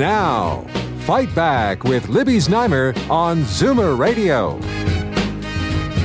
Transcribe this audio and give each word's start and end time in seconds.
Now, 0.00 0.62
Fight 1.00 1.34
Back 1.34 1.84
with 1.84 2.08
Libby 2.08 2.38
Znaimer 2.38 2.96
on 3.10 3.42
Zoomer 3.42 3.98
Radio. 3.98 4.58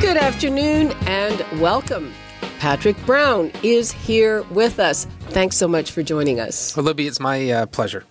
Good 0.02 0.18
afternoon 0.18 0.92
and 1.08 1.62
welcome. 1.62 2.14
Patrick 2.60 2.98
Brown 3.06 3.54
is 3.64 3.94
here 3.94 4.44
with 4.52 4.82
us. 4.82 5.06
Thanks 5.30 5.56
so 5.56 5.70
much 5.70 5.92
for 5.92 6.04
joining 6.04 6.42
us. 6.42 6.76
Well, 6.76 6.84
Libby, 6.84 7.08
it's 7.08 7.22
my 7.22 7.50
uh, 7.50 7.68
pleasure. 7.68 8.04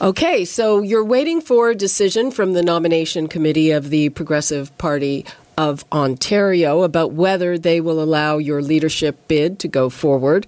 Okay, 0.00 0.46
so 0.46 0.80
you're 0.80 1.04
waiting 1.04 1.42
for 1.42 1.68
a 1.68 1.74
decision 1.74 2.30
from 2.30 2.54
the 2.54 2.62
nomination 2.62 3.28
committee 3.28 3.70
of 3.70 3.90
the 3.90 4.08
Progressive 4.08 4.74
Party 4.78 5.26
of 5.58 5.84
Ontario 5.92 6.84
about 6.84 7.12
whether 7.12 7.58
they 7.58 7.82
will 7.82 8.02
allow 8.02 8.38
your 8.38 8.62
leadership 8.62 9.28
bid 9.28 9.58
to 9.58 9.68
go 9.68 9.90
forward. 9.90 10.46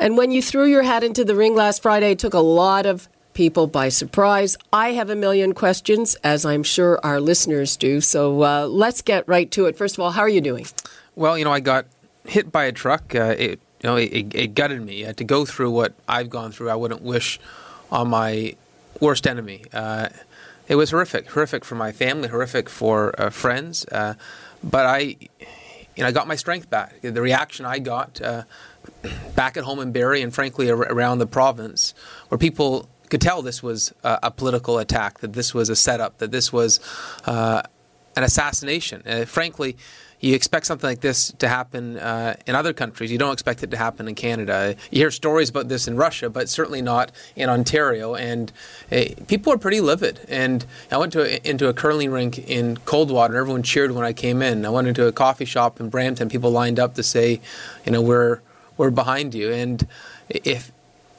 And 0.00 0.16
when 0.16 0.30
you 0.30 0.40
threw 0.40 0.64
your 0.64 0.84
hat 0.84 1.04
into 1.04 1.26
the 1.26 1.34
ring 1.34 1.54
last 1.54 1.82
Friday, 1.82 2.12
it 2.12 2.18
took 2.18 2.32
a 2.32 2.38
lot 2.38 2.86
of 2.86 3.06
people 3.38 3.68
by 3.68 3.88
surprise. 3.88 4.56
I 4.72 4.94
have 4.94 5.10
a 5.10 5.14
million 5.14 5.52
questions, 5.54 6.16
as 6.24 6.44
I'm 6.44 6.64
sure 6.64 6.98
our 7.04 7.20
listeners 7.20 7.76
do. 7.76 8.00
So 8.00 8.42
uh, 8.42 8.66
let's 8.66 9.00
get 9.00 9.28
right 9.28 9.48
to 9.52 9.66
it. 9.66 9.76
First 9.76 9.94
of 9.94 10.00
all, 10.00 10.10
how 10.10 10.22
are 10.22 10.28
you 10.28 10.40
doing? 10.40 10.66
Well, 11.14 11.38
you 11.38 11.44
know, 11.44 11.52
I 11.52 11.60
got 11.60 11.86
hit 12.26 12.50
by 12.50 12.64
a 12.64 12.72
truck. 12.72 13.14
Uh, 13.14 13.36
it, 13.38 13.60
you 13.80 13.84
know, 13.84 13.94
it, 13.94 14.34
it 14.34 14.54
gutted 14.56 14.84
me. 14.84 15.04
Uh, 15.04 15.12
to 15.12 15.22
go 15.22 15.44
through 15.44 15.70
what 15.70 15.94
I've 16.08 16.28
gone 16.28 16.50
through, 16.50 16.68
I 16.68 16.74
wouldn't 16.74 17.02
wish 17.02 17.38
on 17.92 18.08
my 18.08 18.56
worst 18.98 19.24
enemy. 19.24 19.62
Uh, 19.72 20.08
it 20.66 20.74
was 20.74 20.90
horrific, 20.90 21.30
horrific 21.30 21.64
for 21.64 21.76
my 21.76 21.92
family, 21.92 22.26
horrific 22.26 22.68
for 22.68 23.14
uh, 23.20 23.30
friends. 23.30 23.86
Uh, 23.92 24.14
but 24.64 24.84
I, 24.84 24.98
you 24.98 25.98
know, 25.98 26.06
I 26.08 26.10
got 26.10 26.26
my 26.26 26.34
strength 26.34 26.68
back. 26.70 27.02
The 27.02 27.22
reaction 27.22 27.66
I 27.66 27.78
got 27.78 28.20
back 29.36 29.56
at 29.56 29.62
home 29.62 29.78
in 29.78 29.92
Barrie 29.92 30.22
and 30.22 30.34
frankly 30.34 30.68
around 30.70 31.18
the 31.20 31.26
province, 31.28 31.94
where 32.30 32.38
people 32.38 32.88
could 33.08 33.20
tell 33.20 33.42
this 33.42 33.62
was 33.62 33.92
uh, 34.04 34.18
a 34.22 34.30
political 34.30 34.78
attack, 34.78 35.18
that 35.20 35.32
this 35.32 35.54
was 35.54 35.68
a 35.68 35.76
setup, 35.76 36.18
that 36.18 36.30
this 36.30 36.52
was 36.52 36.80
uh, 37.26 37.62
an 38.16 38.22
assassination. 38.22 39.02
Uh, 39.06 39.24
frankly, 39.24 39.76
you 40.20 40.34
expect 40.34 40.66
something 40.66 40.88
like 40.88 41.00
this 41.00 41.32
to 41.38 41.48
happen 41.48 41.96
uh, 41.96 42.34
in 42.46 42.56
other 42.56 42.72
countries. 42.72 43.12
You 43.12 43.18
don't 43.18 43.32
expect 43.32 43.62
it 43.62 43.70
to 43.70 43.76
happen 43.76 44.08
in 44.08 44.16
Canada. 44.16 44.74
You 44.90 44.98
hear 44.98 45.10
stories 45.12 45.48
about 45.48 45.68
this 45.68 45.86
in 45.86 45.96
Russia, 45.96 46.28
but 46.28 46.48
certainly 46.48 46.82
not 46.82 47.12
in 47.36 47.48
Ontario. 47.48 48.16
And 48.16 48.52
uh, 48.90 49.04
people 49.28 49.52
are 49.52 49.58
pretty 49.58 49.80
livid. 49.80 50.20
And 50.28 50.66
I 50.90 50.96
went 50.96 51.12
to 51.12 51.22
a, 51.22 51.48
into 51.48 51.68
a 51.68 51.72
curling 51.72 52.10
rink 52.10 52.38
in 52.50 52.78
Coldwater. 52.78 53.34
And 53.34 53.40
everyone 53.40 53.62
cheered 53.62 53.92
when 53.92 54.04
I 54.04 54.12
came 54.12 54.42
in. 54.42 54.66
I 54.66 54.70
went 54.70 54.88
into 54.88 55.06
a 55.06 55.12
coffee 55.12 55.44
shop 55.44 55.78
in 55.78 55.88
Brampton. 55.88 56.28
People 56.28 56.50
lined 56.50 56.80
up 56.80 56.94
to 56.94 57.02
say, 57.04 57.40
you 57.86 57.92
know, 57.92 58.02
we're 58.02 58.40
we're 58.76 58.90
behind 58.90 59.34
you. 59.34 59.52
And 59.52 59.86
if 60.28 60.72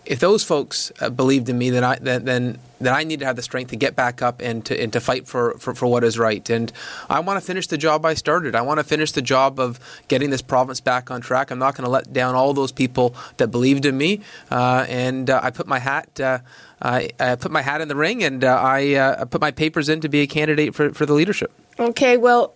if 0.09 0.19
those 0.19 0.43
folks 0.43 0.91
uh, 0.99 1.09
believed 1.09 1.47
in 1.49 1.57
me, 1.57 1.69
then 1.69 1.83
I 1.83 1.99
then, 1.99 2.25
then 2.25 2.57
then 2.81 2.93
I 2.93 3.03
need 3.03 3.19
to 3.19 3.25
have 3.25 3.35
the 3.35 3.43
strength 3.43 3.69
to 3.69 3.75
get 3.75 3.95
back 3.95 4.23
up 4.23 4.41
and 4.41 4.65
to 4.65 4.81
and 4.81 4.91
to 4.93 4.99
fight 4.99 5.27
for, 5.27 5.53
for, 5.59 5.75
for 5.75 5.85
what 5.85 6.03
is 6.03 6.17
right. 6.17 6.49
And 6.49 6.73
I 7.09 7.19
want 7.19 7.39
to 7.39 7.45
finish 7.45 7.67
the 7.67 7.77
job 7.77 8.05
I 8.05 8.15
started. 8.15 8.55
I 8.55 8.61
want 8.61 8.80
to 8.80 8.83
finish 8.83 9.11
the 9.11 9.21
job 9.21 9.59
of 9.59 9.80
getting 10.07 10.31
this 10.31 10.41
province 10.41 10.81
back 10.81 11.11
on 11.11 11.21
track. 11.21 11.52
I'm 11.52 11.59
not 11.59 11.75
going 11.75 11.86
to 11.86 11.92
let 11.92 12.11
down 12.11 12.33
all 12.33 12.53
those 12.53 12.71
people 12.71 13.14
that 13.37 13.49
believed 13.49 13.86
in 13.86 13.98
me. 13.98 14.21
Uh, 14.49 14.87
and 14.89 15.30
uh, 15.30 15.42
I 15.43 15.52
put 15.52 15.67
my 15.67 15.80
hat. 15.80 16.19
Uh, 16.19 16.39
I, 16.81 17.09
I, 17.19 17.36
put 17.36 17.52
my 17.52 17.61
hat 17.61 17.81
in 17.81 17.87
the 17.87 17.95
ring, 17.95 18.23
and 18.23 18.43
uh, 18.43 18.55
I 18.55 18.93
uh, 18.95 19.25
put 19.25 19.42
my 19.42 19.52
papers 19.52 19.89
in 19.89 20.02
to 20.02 20.09
be 20.09 20.21
a 20.21 20.27
candidate 20.27 20.73
for, 20.73 20.92
for 20.93 21.05
the 21.05 21.14
leadership. 21.14 21.52
Okay, 21.77 22.17
well, 22.17 22.55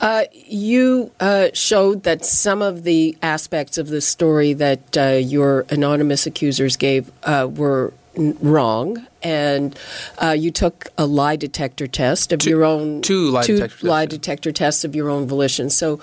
uh, 0.00 0.24
you 0.32 1.10
uh, 1.20 1.48
showed 1.54 2.02
that 2.04 2.24
some 2.24 2.62
of 2.62 2.82
the 2.84 3.16
aspects 3.22 3.78
of 3.78 3.88
the 3.88 4.00
story 4.00 4.52
that 4.54 4.96
uh, 4.96 5.10
your 5.12 5.66
anonymous 5.70 6.26
accusers 6.26 6.76
gave 6.76 7.10
uh, 7.22 7.48
were 7.50 7.92
n- 8.16 8.36
wrong, 8.40 9.06
and 9.22 9.78
uh, 10.22 10.30
you 10.30 10.50
took 10.50 10.88
a 10.98 11.06
lie 11.06 11.36
detector 11.36 11.86
test 11.86 12.32
of 12.32 12.40
two, 12.40 12.50
your 12.50 12.64
own 12.64 13.02
two 13.02 13.30
lie 13.30 13.42
two 13.42 13.54
detector 13.56 13.86
lie 13.86 14.04
tests. 14.06 14.18
detector 14.18 14.52
tests 14.52 14.84
of 14.84 14.94
your 14.94 15.08
own 15.10 15.26
volition. 15.26 15.70
So 15.70 16.00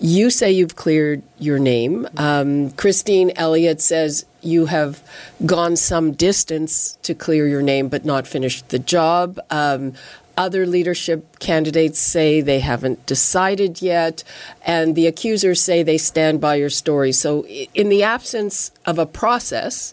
you 0.00 0.30
say 0.30 0.50
you've 0.50 0.74
cleared 0.74 1.22
your 1.38 1.58
name. 1.58 2.08
Um, 2.16 2.70
Christine 2.72 3.30
Elliott 3.36 3.80
says 3.80 4.26
you 4.40 4.66
have 4.66 5.00
gone 5.46 5.76
some 5.76 6.12
distance 6.12 6.98
to 7.02 7.14
clear 7.14 7.46
your 7.46 7.62
name, 7.62 7.88
but 7.88 8.04
not 8.04 8.26
finished 8.26 8.70
the 8.70 8.80
job. 8.80 9.38
Um, 9.50 9.92
other 10.36 10.66
leadership 10.66 11.38
candidates 11.38 11.98
say 11.98 12.40
they 12.40 12.60
haven't 12.60 13.04
decided 13.06 13.82
yet, 13.82 14.24
and 14.64 14.94
the 14.94 15.06
accusers 15.06 15.62
say 15.62 15.82
they 15.82 15.98
stand 15.98 16.40
by 16.40 16.56
your 16.56 16.70
story. 16.70 17.12
So, 17.12 17.44
in 17.46 17.88
the 17.88 18.02
absence 18.02 18.70
of 18.86 18.98
a 18.98 19.06
process, 19.06 19.92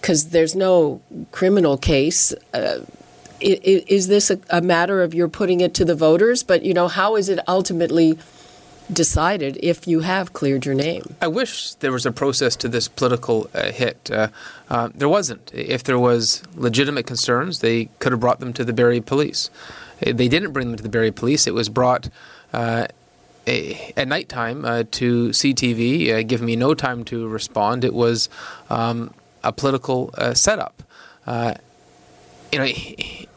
because 0.00 0.30
there's 0.30 0.54
no 0.54 1.00
criminal 1.32 1.76
case, 1.76 2.32
uh, 2.54 2.80
is 3.40 4.08
this 4.08 4.32
a, 4.50 4.60
matter 4.60 5.02
of 5.02 5.14
you're 5.14 5.28
putting 5.28 5.60
it 5.60 5.72
to 5.74 5.84
the 5.84 5.94
voters? 5.94 6.42
But 6.42 6.62
you 6.64 6.74
know, 6.74 6.88
how 6.88 7.16
is 7.16 7.28
it 7.28 7.38
ultimately 7.46 8.18
decided 8.92 9.58
if 9.62 9.86
you 9.86 10.00
have 10.00 10.32
cleared 10.32 10.64
your 10.64 10.74
name? 10.74 11.16
I 11.20 11.28
wish 11.28 11.74
there 11.74 11.92
was 11.92 12.06
a 12.06 12.12
process 12.12 12.56
to 12.56 12.68
this 12.68 12.88
political 12.88 13.50
uh, 13.54 13.70
hit. 13.70 14.10
Uh, 14.10 14.28
uh, 14.70 14.88
there 14.94 15.08
wasn't. 15.08 15.50
If 15.54 15.84
there 15.84 15.98
was 15.98 16.42
legitimate 16.54 17.06
concerns, 17.06 17.60
they 17.60 17.86
could 17.98 18.12
have 18.12 18.20
brought 18.20 18.40
them 18.40 18.52
to 18.54 18.64
the 18.64 18.72
Barrie 18.72 19.00
Police. 19.00 19.50
Uh, 20.04 20.12
they 20.12 20.28
didn't 20.28 20.52
bring 20.52 20.68
them 20.68 20.76
to 20.76 20.82
the 20.82 20.88
Barrie 20.88 21.12
Police. 21.12 21.46
It 21.46 21.54
was 21.54 21.68
brought 21.68 22.08
uh, 22.52 22.86
at 23.46 24.08
nighttime 24.08 24.64
uh, 24.64 24.84
to 24.90 25.28
CTV, 25.30 26.12
uh, 26.12 26.22
giving 26.22 26.46
me 26.46 26.56
no 26.56 26.74
time 26.74 27.04
to 27.04 27.28
respond. 27.28 27.84
It 27.84 27.94
was 27.94 28.28
um, 28.68 29.14
a 29.42 29.52
political 29.52 30.12
setup. 30.34 30.82
you 31.26 32.58
know, 32.58 32.68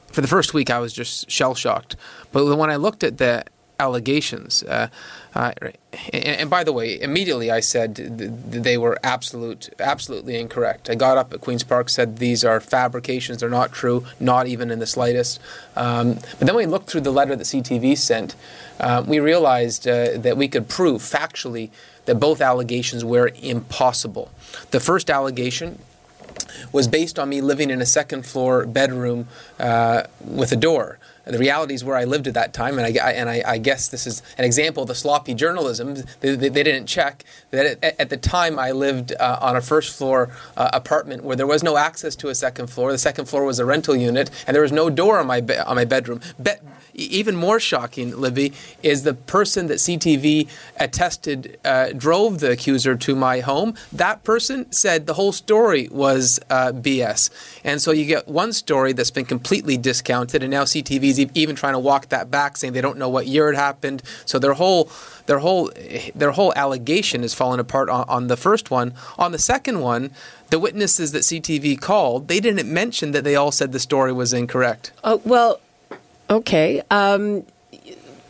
for 0.07 0.21
the 0.21 0.27
first 0.27 0.53
week, 0.53 0.69
I 0.69 0.79
was 0.79 0.91
just 0.91 1.29
shell 1.31 1.55
shocked. 1.55 1.95
But 2.31 2.57
when 2.57 2.69
I 2.69 2.75
looked 2.75 3.03
at 3.03 3.17
the 3.17 3.45
allegations. 3.81 4.63
Uh, 4.63 4.87
uh, 5.33 5.53
and, 6.13 6.25
and, 6.41 6.49
by 6.49 6.63
the 6.63 6.73
way, 6.73 6.99
immediately 6.99 7.49
I 7.49 7.61
said 7.61 7.95
th- 7.95 8.31
they 8.67 8.77
were 8.77 8.97
absolute, 9.03 9.69
absolutely 9.79 10.35
incorrect. 10.37 10.89
I 10.89 10.95
got 10.95 11.17
up 11.17 11.33
at 11.33 11.41
Queens 11.41 11.63
Park, 11.63 11.89
said 11.89 12.17
these 12.17 12.43
are 12.43 12.59
fabrications, 12.59 13.39
they're 13.39 13.49
not 13.61 13.71
true, 13.71 14.05
not 14.19 14.47
even 14.47 14.69
in 14.71 14.79
the 14.79 14.85
slightest. 14.85 15.39
Um, 15.75 16.15
but 16.37 16.45
then 16.47 16.55
we 16.55 16.65
looked 16.65 16.89
through 16.89 17.01
the 17.01 17.11
letter 17.11 17.35
that 17.35 17.43
CTV 17.43 17.97
sent, 17.97 18.35
uh, 18.79 19.03
we 19.07 19.19
realized 19.19 19.87
uh, 19.87 20.17
that 20.17 20.35
we 20.37 20.47
could 20.47 20.67
prove 20.67 21.01
factually 21.01 21.69
that 22.05 22.15
both 22.15 22.41
allegations 22.41 23.05
were 23.05 23.31
impossible. 23.41 24.31
The 24.71 24.79
first 24.79 25.09
allegation 25.09 25.79
was 26.71 26.87
based 26.87 27.17
on 27.19 27.29
me 27.29 27.41
living 27.41 27.69
in 27.69 27.81
a 27.81 27.85
second 27.85 28.25
floor 28.25 28.65
bedroom 28.65 29.27
uh, 29.59 30.03
with 30.23 30.51
a 30.51 30.55
door 30.55 30.99
the 31.25 31.37
realities 31.37 31.83
where 31.83 31.95
I 31.95 32.03
lived 32.03 32.27
at 32.27 32.33
that 32.33 32.53
time, 32.53 32.79
and 32.79 32.99
I, 32.99 33.11
and 33.11 33.29
I, 33.29 33.43
I 33.45 33.57
guess 33.57 33.87
this 33.87 34.07
is 34.07 34.21
an 34.37 34.45
example 34.45 34.83
of 34.83 34.87
the 34.87 34.95
sloppy 34.95 35.33
journalism. 35.33 35.95
They, 36.19 36.35
they, 36.35 36.49
they 36.49 36.63
didn't 36.63 36.87
check 36.87 37.23
that 37.51 37.83
at, 37.83 37.99
at, 37.99 38.09
the 38.09 38.17
time 38.17 38.57
I 38.57 38.71
lived 38.71 39.13
uh, 39.19 39.37
on 39.41 39.55
a 39.55 39.61
first 39.61 39.95
floor 39.95 40.29
uh, 40.57 40.69
apartment 40.73 41.23
where 41.23 41.35
there 41.35 41.47
was 41.47 41.63
no 41.63 41.77
access 41.77 42.15
to 42.17 42.29
a 42.29 42.35
second 42.35 42.67
floor. 42.67 42.91
The 42.91 42.97
second 42.97 43.25
floor 43.25 43.45
was 43.45 43.59
a 43.59 43.65
rental 43.65 43.95
unit, 43.95 44.31
and 44.47 44.55
there 44.55 44.63
was 44.63 44.71
no 44.71 44.89
door 44.89 45.19
on 45.19 45.27
my 45.27 45.41
be- 45.41 45.57
on 45.57 45.75
my 45.75 45.85
bedroom. 45.85 46.21
Be- 46.41 46.51
even 46.93 47.35
more 47.35 47.59
shocking, 47.59 48.19
Libby, 48.19 48.53
is 48.83 49.03
the 49.03 49.13
person 49.13 49.67
that 49.67 49.75
CTV 49.75 50.49
attested 50.77 51.57
uh, 51.63 51.93
drove 51.95 52.39
the 52.39 52.51
accuser 52.51 52.95
to 52.97 53.15
my 53.15 53.39
home. 53.39 53.75
That 53.93 54.23
person 54.23 54.69
said 54.71 55.07
the 55.07 55.13
whole 55.13 55.31
story 55.31 55.87
was 55.89 56.39
uh, 56.49 56.73
BS. 56.73 57.29
And 57.63 57.81
so 57.81 57.91
you 57.91 58.05
get 58.05 58.27
one 58.27 58.51
story 58.51 58.91
that's 58.91 59.11
been 59.11 59.25
completely 59.25 59.77
discounted, 59.77 60.43
and 60.43 60.51
now 60.51 60.63
CTV 60.63 61.10
even 61.19 61.55
trying 61.55 61.73
to 61.73 61.79
walk 61.79 62.09
that 62.09 62.29
back, 62.31 62.57
saying 62.57 62.73
they 62.73 62.81
don't 62.81 62.97
know 62.97 63.09
what 63.09 63.27
year 63.27 63.49
it 63.49 63.55
happened. 63.55 64.03
So 64.25 64.39
their 64.39 64.53
whole 64.53 64.89
their 65.25 65.39
whole 65.39 65.71
their 66.15 66.31
whole 66.31 66.53
allegation 66.55 67.23
is 67.23 67.33
falling 67.33 67.59
apart 67.59 67.89
on, 67.89 68.05
on 68.07 68.27
the 68.27 68.37
first 68.37 68.71
one. 68.71 68.93
On 69.17 69.31
the 69.31 69.39
second 69.39 69.81
one, 69.81 70.11
the 70.49 70.59
witnesses 70.59 71.11
that 71.11 71.19
CTV 71.19 71.79
called, 71.79 72.27
they 72.27 72.39
didn't 72.39 72.71
mention 72.71 73.11
that 73.11 73.23
they 73.23 73.35
all 73.35 73.51
said 73.51 73.71
the 73.71 73.79
story 73.79 74.11
was 74.11 74.33
incorrect. 74.33 74.91
Oh 75.03 75.21
well 75.25 75.59
Okay. 76.31 76.81
Um, 76.89 77.45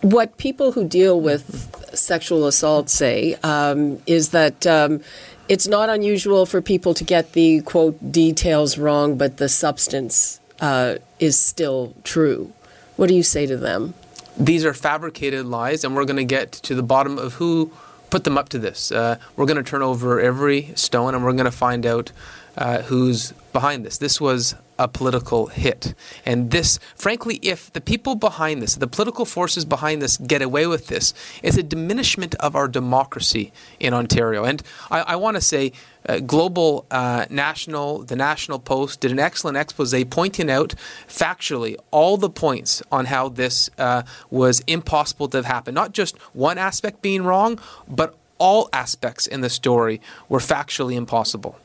what 0.01 0.37
people 0.37 0.71
who 0.71 0.87
deal 0.87 1.21
with 1.21 1.75
sexual 1.93 2.47
assault 2.47 2.89
say 2.89 3.35
um, 3.43 4.01
is 4.07 4.29
that 4.29 4.65
um, 4.65 5.01
it's 5.47 5.67
not 5.67 5.89
unusual 5.89 6.47
for 6.47 6.61
people 6.61 6.95
to 6.95 7.03
get 7.03 7.33
the 7.33 7.61
quote 7.61 8.11
details 8.11 8.79
wrong, 8.79 9.17
but 9.17 9.37
the 9.37 9.47
substance 9.47 10.39
uh, 10.59 10.95
is 11.19 11.37
still 11.37 11.93
true. 12.03 12.51
What 12.95 13.07
do 13.07 13.15
you 13.15 13.23
say 13.23 13.45
to 13.45 13.57
them? 13.57 13.93
These 14.37 14.65
are 14.65 14.73
fabricated 14.73 15.45
lies, 15.45 15.83
and 15.83 15.95
we're 15.95 16.05
going 16.05 16.17
to 16.17 16.23
get 16.23 16.51
to 16.51 16.75
the 16.75 16.83
bottom 16.83 17.17
of 17.17 17.33
who 17.33 17.71
put 18.09 18.23
them 18.23 18.37
up 18.37 18.49
to 18.49 18.59
this. 18.59 18.91
Uh, 18.91 19.17
we're 19.35 19.45
going 19.45 19.63
to 19.63 19.69
turn 19.69 19.81
over 19.81 20.19
every 20.19 20.71
stone, 20.75 21.15
and 21.15 21.23
we're 21.23 21.33
going 21.33 21.45
to 21.45 21.51
find 21.51 21.85
out 21.85 22.11
uh, 22.57 22.81
who's 22.83 23.33
behind 23.53 23.85
this. 23.85 23.97
This 23.97 24.19
was 24.19 24.55
a 24.79 24.87
political 24.87 25.47
hit. 25.47 25.93
And 26.25 26.49
this, 26.49 26.79
frankly, 26.95 27.35
if 27.43 27.71
the 27.71 27.81
people 27.81 28.15
behind 28.15 28.61
this, 28.61 28.75
the 28.75 28.87
political 28.87 29.25
forces 29.25 29.63
behind 29.63 30.01
this 30.01 30.17
get 30.17 30.41
away 30.41 30.65
with 30.65 30.87
this, 30.87 31.13
it's 31.43 31.57
a 31.57 31.63
diminishment 31.63 32.33
of 32.35 32.55
our 32.55 32.67
democracy 32.67 33.53
in 33.79 33.93
Ontario. 33.93 34.43
And 34.43 34.63
I, 34.89 35.01
I 35.01 35.15
want 35.17 35.35
to 35.35 35.41
say, 35.41 35.71
uh, 36.09 36.19
Global 36.19 36.87
uh, 36.89 37.25
National, 37.29 37.99
the 37.99 38.15
National 38.15 38.57
Post 38.57 39.01
did 39.01 39.11
an 39.11 39.19
excellent 39.19 39.55
expose 39.55 39.93
pointing 40.05 40.49
out 40.49 40.73
factually 41.07 41.75
all 41.91 42.17
the 42.17 42.29
points 42.29 42.81
on 42.91 43.05
how 43.05 43.29
this 43.29 43.69
uh, 43.77 44.01
was 44.31 44.61
impossible 44.65 45.27
to 45.27 45.37
have 45.37 45.45
happened. 45.45 45.75
Not 45.75 45.91
just 45.91 46.17
one 46.33 46.57
aspect 46.57 47.03
being 47.03 47.23
wrong, 47.23 47.59
but 47.87 48.15
all 48.41 48.67
aspects 48.73 49.27
in 49.27 49.41
the 49.41 49.49
story 49.49 50.01
were 50.27 50.39
factually 50.39 50.95
impossible. 50.95 51.55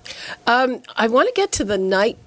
Um, 0.46 0.82
I 0.94 1.08
want 1.08 1.26
to 1.26 1.32
get 1.34 1.50
to 1.52 1.64
the 1.64 1.78
night 1.78 2.19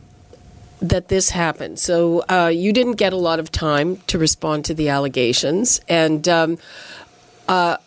that 0.81 1.10
this 1.10 1.30
happened. 1.30 1.78
So 1.78 2.24
uh, 2.28 2.51
you 2.54 2.74
didn't 2.74 2.94
get 2.94 3.13
a 3.13 3.18
lot 3.18 3.40
of 3.40 3.51
time 3.51 3.98
to 4.07 4.18
respond 4.18 4.66
to 4.66 4.74
the 4.74 4.90
allegations, 4.90 5.80
and 5.88 6.28
um, 6.28 6.57
uh, 7.48 7.78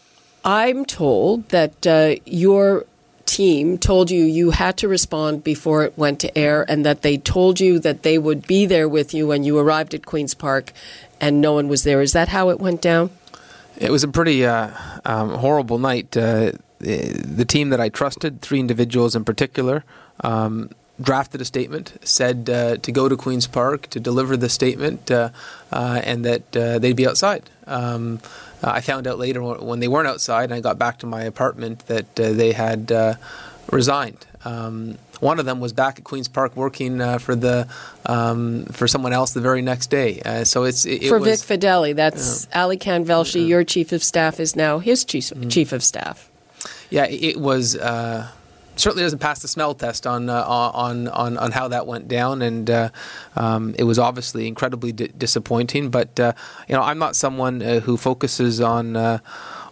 I'm 0.45 0.85
told 0.85 1.49
that 1.49 1.87
uh, 1.87 2.15
your 2.25 2.87
team 3.25 3.79
told 3.79 4.11
you 4.11 4.25
you 4.25 4.51
had 4.51 4.77
to 4.77 4.89
respond 4.89 5.43
before 5.43 5.85
it 5.85 5.97
went 5.97 6.21
to 6.21 6.39
air, 6.39 6.65
and 6.69 6.87
that 6.87 7.03
they 7.03 7.17
told 7.19 7.59
you 7.59 7.81
that 7.81 8.03
they 8.03 8.19
would 8.19 8.47
be 8.47 8.67
there 8.67 8.89
with 8.89 9.15
you 9.15 9.27
when 9.27 9.43
you 9.43 9.59
arrived 9.59 9.95
at 9.95 10.07
Queens 10.07 10.35
Park, 10.35 10.73
and 11.21 11.41
no 11.41 11.55
one 11.55 11.67
was 11.67 11.83
there. 11.83 12.03
Is 12.03 12.13
that 12.13 12.29
how 12.29 12.51
it 12.51 12.61
went 12.61 12.83
down? 12.83 13.11
It 13.77 13.91
was 13.91 14.05
a 14.05 14.09
pretty 14.09 14.45
uh, 14.45 14.71
um, 15.05 15.31
horrible 15.31 15.79
night. 15.79 16.17
Uh, 16.17 16.53
the 16.79 17.45
team 17.47 17.71
that 17.71 17.81
I 17.81 17.89
trusted, 17.89 18.41
three 18.41 18.61
individuals 18.61 19.15
in 19.15 19.25
particular, 19.25 19.85
um, 20.21 20.71
drafted 21.01 21.41
a 21.41 21.45
statement, 21.45 21.95
said 22.03 22.51
uh, 22.51 22.77
to 22.79 22.93
go 22.93 23.09
to 23.09 23.17
Queen's 23.17 23.47
Park 23.47 23.89
to 23.89 24.01
deliver 24.01 24.37
the 24.37 24.49
statement, 24.49 25.11
uh, 25.11 25.31
uh, 25.73 26.01
and 26.05 26.25
that 26.25 26.57
uh, 26.57 26.79
they'd 26.79 26.97
be 26.97 27.07
outside. 27.07 27.49
Um, 27.67 28.21
I 28.63 28.81
found 28.81 29.07
out 29.07 29.19
later 29.19 29.43
when 29.43 29.81
they 29.81 29.89
weren't 29.89 30.09
outside, 30.09 30.45
and 30.45 30.55
I 30.55 30.61
got 30.61 30.79
back 30.79 30.99
to 30.99 31.07
my 31.07 31.23
apartment 31.23 31.87
that 31.87 32.15
they 32.15 32.53
had 32.53 32.93
resigned. 33.71 34.27
One 35.23 35.39
of 35.39 35.47
them 35.47 35.61
was 35.61 35.73
back 35.73 35.99
at 35.99 36.05
Queens 36.05 36.29
Park 36.29 36.57
working 36.57 36.99
for 37.19 37.37
the 37.37 37.69
um, 38.07 38.67
for 38.67 38.89
someone 38.89 39.13
else 39.13 39.33
the 39.33 39.41
very 39.41 39.63
next 39.63 39.89
day. 39.89 40.21
so 40.45 40.65
it's 40.65 40.85
it, 40.85 41.09
for 41.09 41.17
it 41.17 41.21
was, 41.21 41.45
Vic 41.45 41.61
Fedeli. 41.61 41.95
That's 41.95 42.47
Alykhan 42.47 43.07
Velshi. 43.07 43.47
Your 43.47 43.65
chief 43.65 43.93
of 43.93 44.03
staff 44.03 44.41
is 44.41 44.57
now 44.57 44.81
his 44.81 45.05
chief, 45.05 45.27
mm-hmm. 45.27 45.49
chief 45.49 45.73
of 45.73 45.85
staff. 45.85 46.29
Yeah, 46.91 47.07
it 47.09 47.39
was 47.39 47.77
certainly 48.77 49.03
doesn't 49.03 49.19
pass 49.19 49.41
the 49.41 49.49
smell 49.49 49.75
test 49.75 50.07
on 50.07 50.29
uh, 50.29 50.45
on, 50.45 51.09
on 51.09 51.37
on 51.37 51.51
how 51.53 51.69
that 51.69 51.87
went 51.87 52.09
down, 52.09 52.43
and 52.43 52.69
uh, 52.71 52.89
um, 53.37 53.75
it 53.79 53.85
was 53.85 53.99
obviously 53.99 54.47
incredibly 54.47 54.93
disappointing. 54.93 55.91
But 55.91 56.19
uh, 56.19 56.33
you 56.69 56.75
know, 56.75 56.83
I'm 56.83 56.99
not 56.99 57.17
someone 57.17 57.63
uh, 57.63 57.81
who 57.81 57.97
focuses 57.97 58.61
on. 58.61 59.21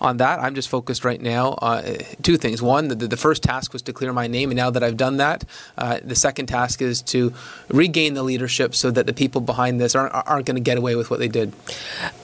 Uh, 0.01 0.11
on 0.11 0.17
that, 0.19 0.41
I'm 0.41 0.55
just 0.55 0.69
focused 0.69 1.05
right 1.05 1.21
now. 1.21 1.53
Uh, 1.53 1.99
two 2.23 2.37
things. 2.37 2.61
One, 2.61 2.89
the, 2.89 2.95
the, 2.95 3.17
first 3.17 3.43
task 3.43 3.73
was 3.73 3.83
to 3.83 3.93
clear 3.93 4.13
my 4.13 4.27
name, 4.27 4.51
and 4.51 4.57
now 4.57 4.71
that 4.71 4.83
I've 4.83 4.97
done 4.97 5.19
that, 5.19 5.45
the 5.77 6.15
second 6.15 6.47
task 6.47 6.83
is 6.83 7.03
to 7.03 7.33
regain 7.69 8.15
the 8.15 8.23
leadership 8.23 8.75
so 8.75 8.91
that 8.91 9.07
the 9.07 9.13
people 9.13 9.41
behind 9.41 9.81
this 9.81 9.95
aren't, 9.95 10.15
aren't 10.15 10.47
going 10.47 10.57
to 10.57 10.61
get 10.61 10.79
away 10.79 10.97
with 10.97 11.11
what 11.11 11.19
they 11.19 11.29
did. 11.29 11.53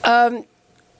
Um, 0.03 0.45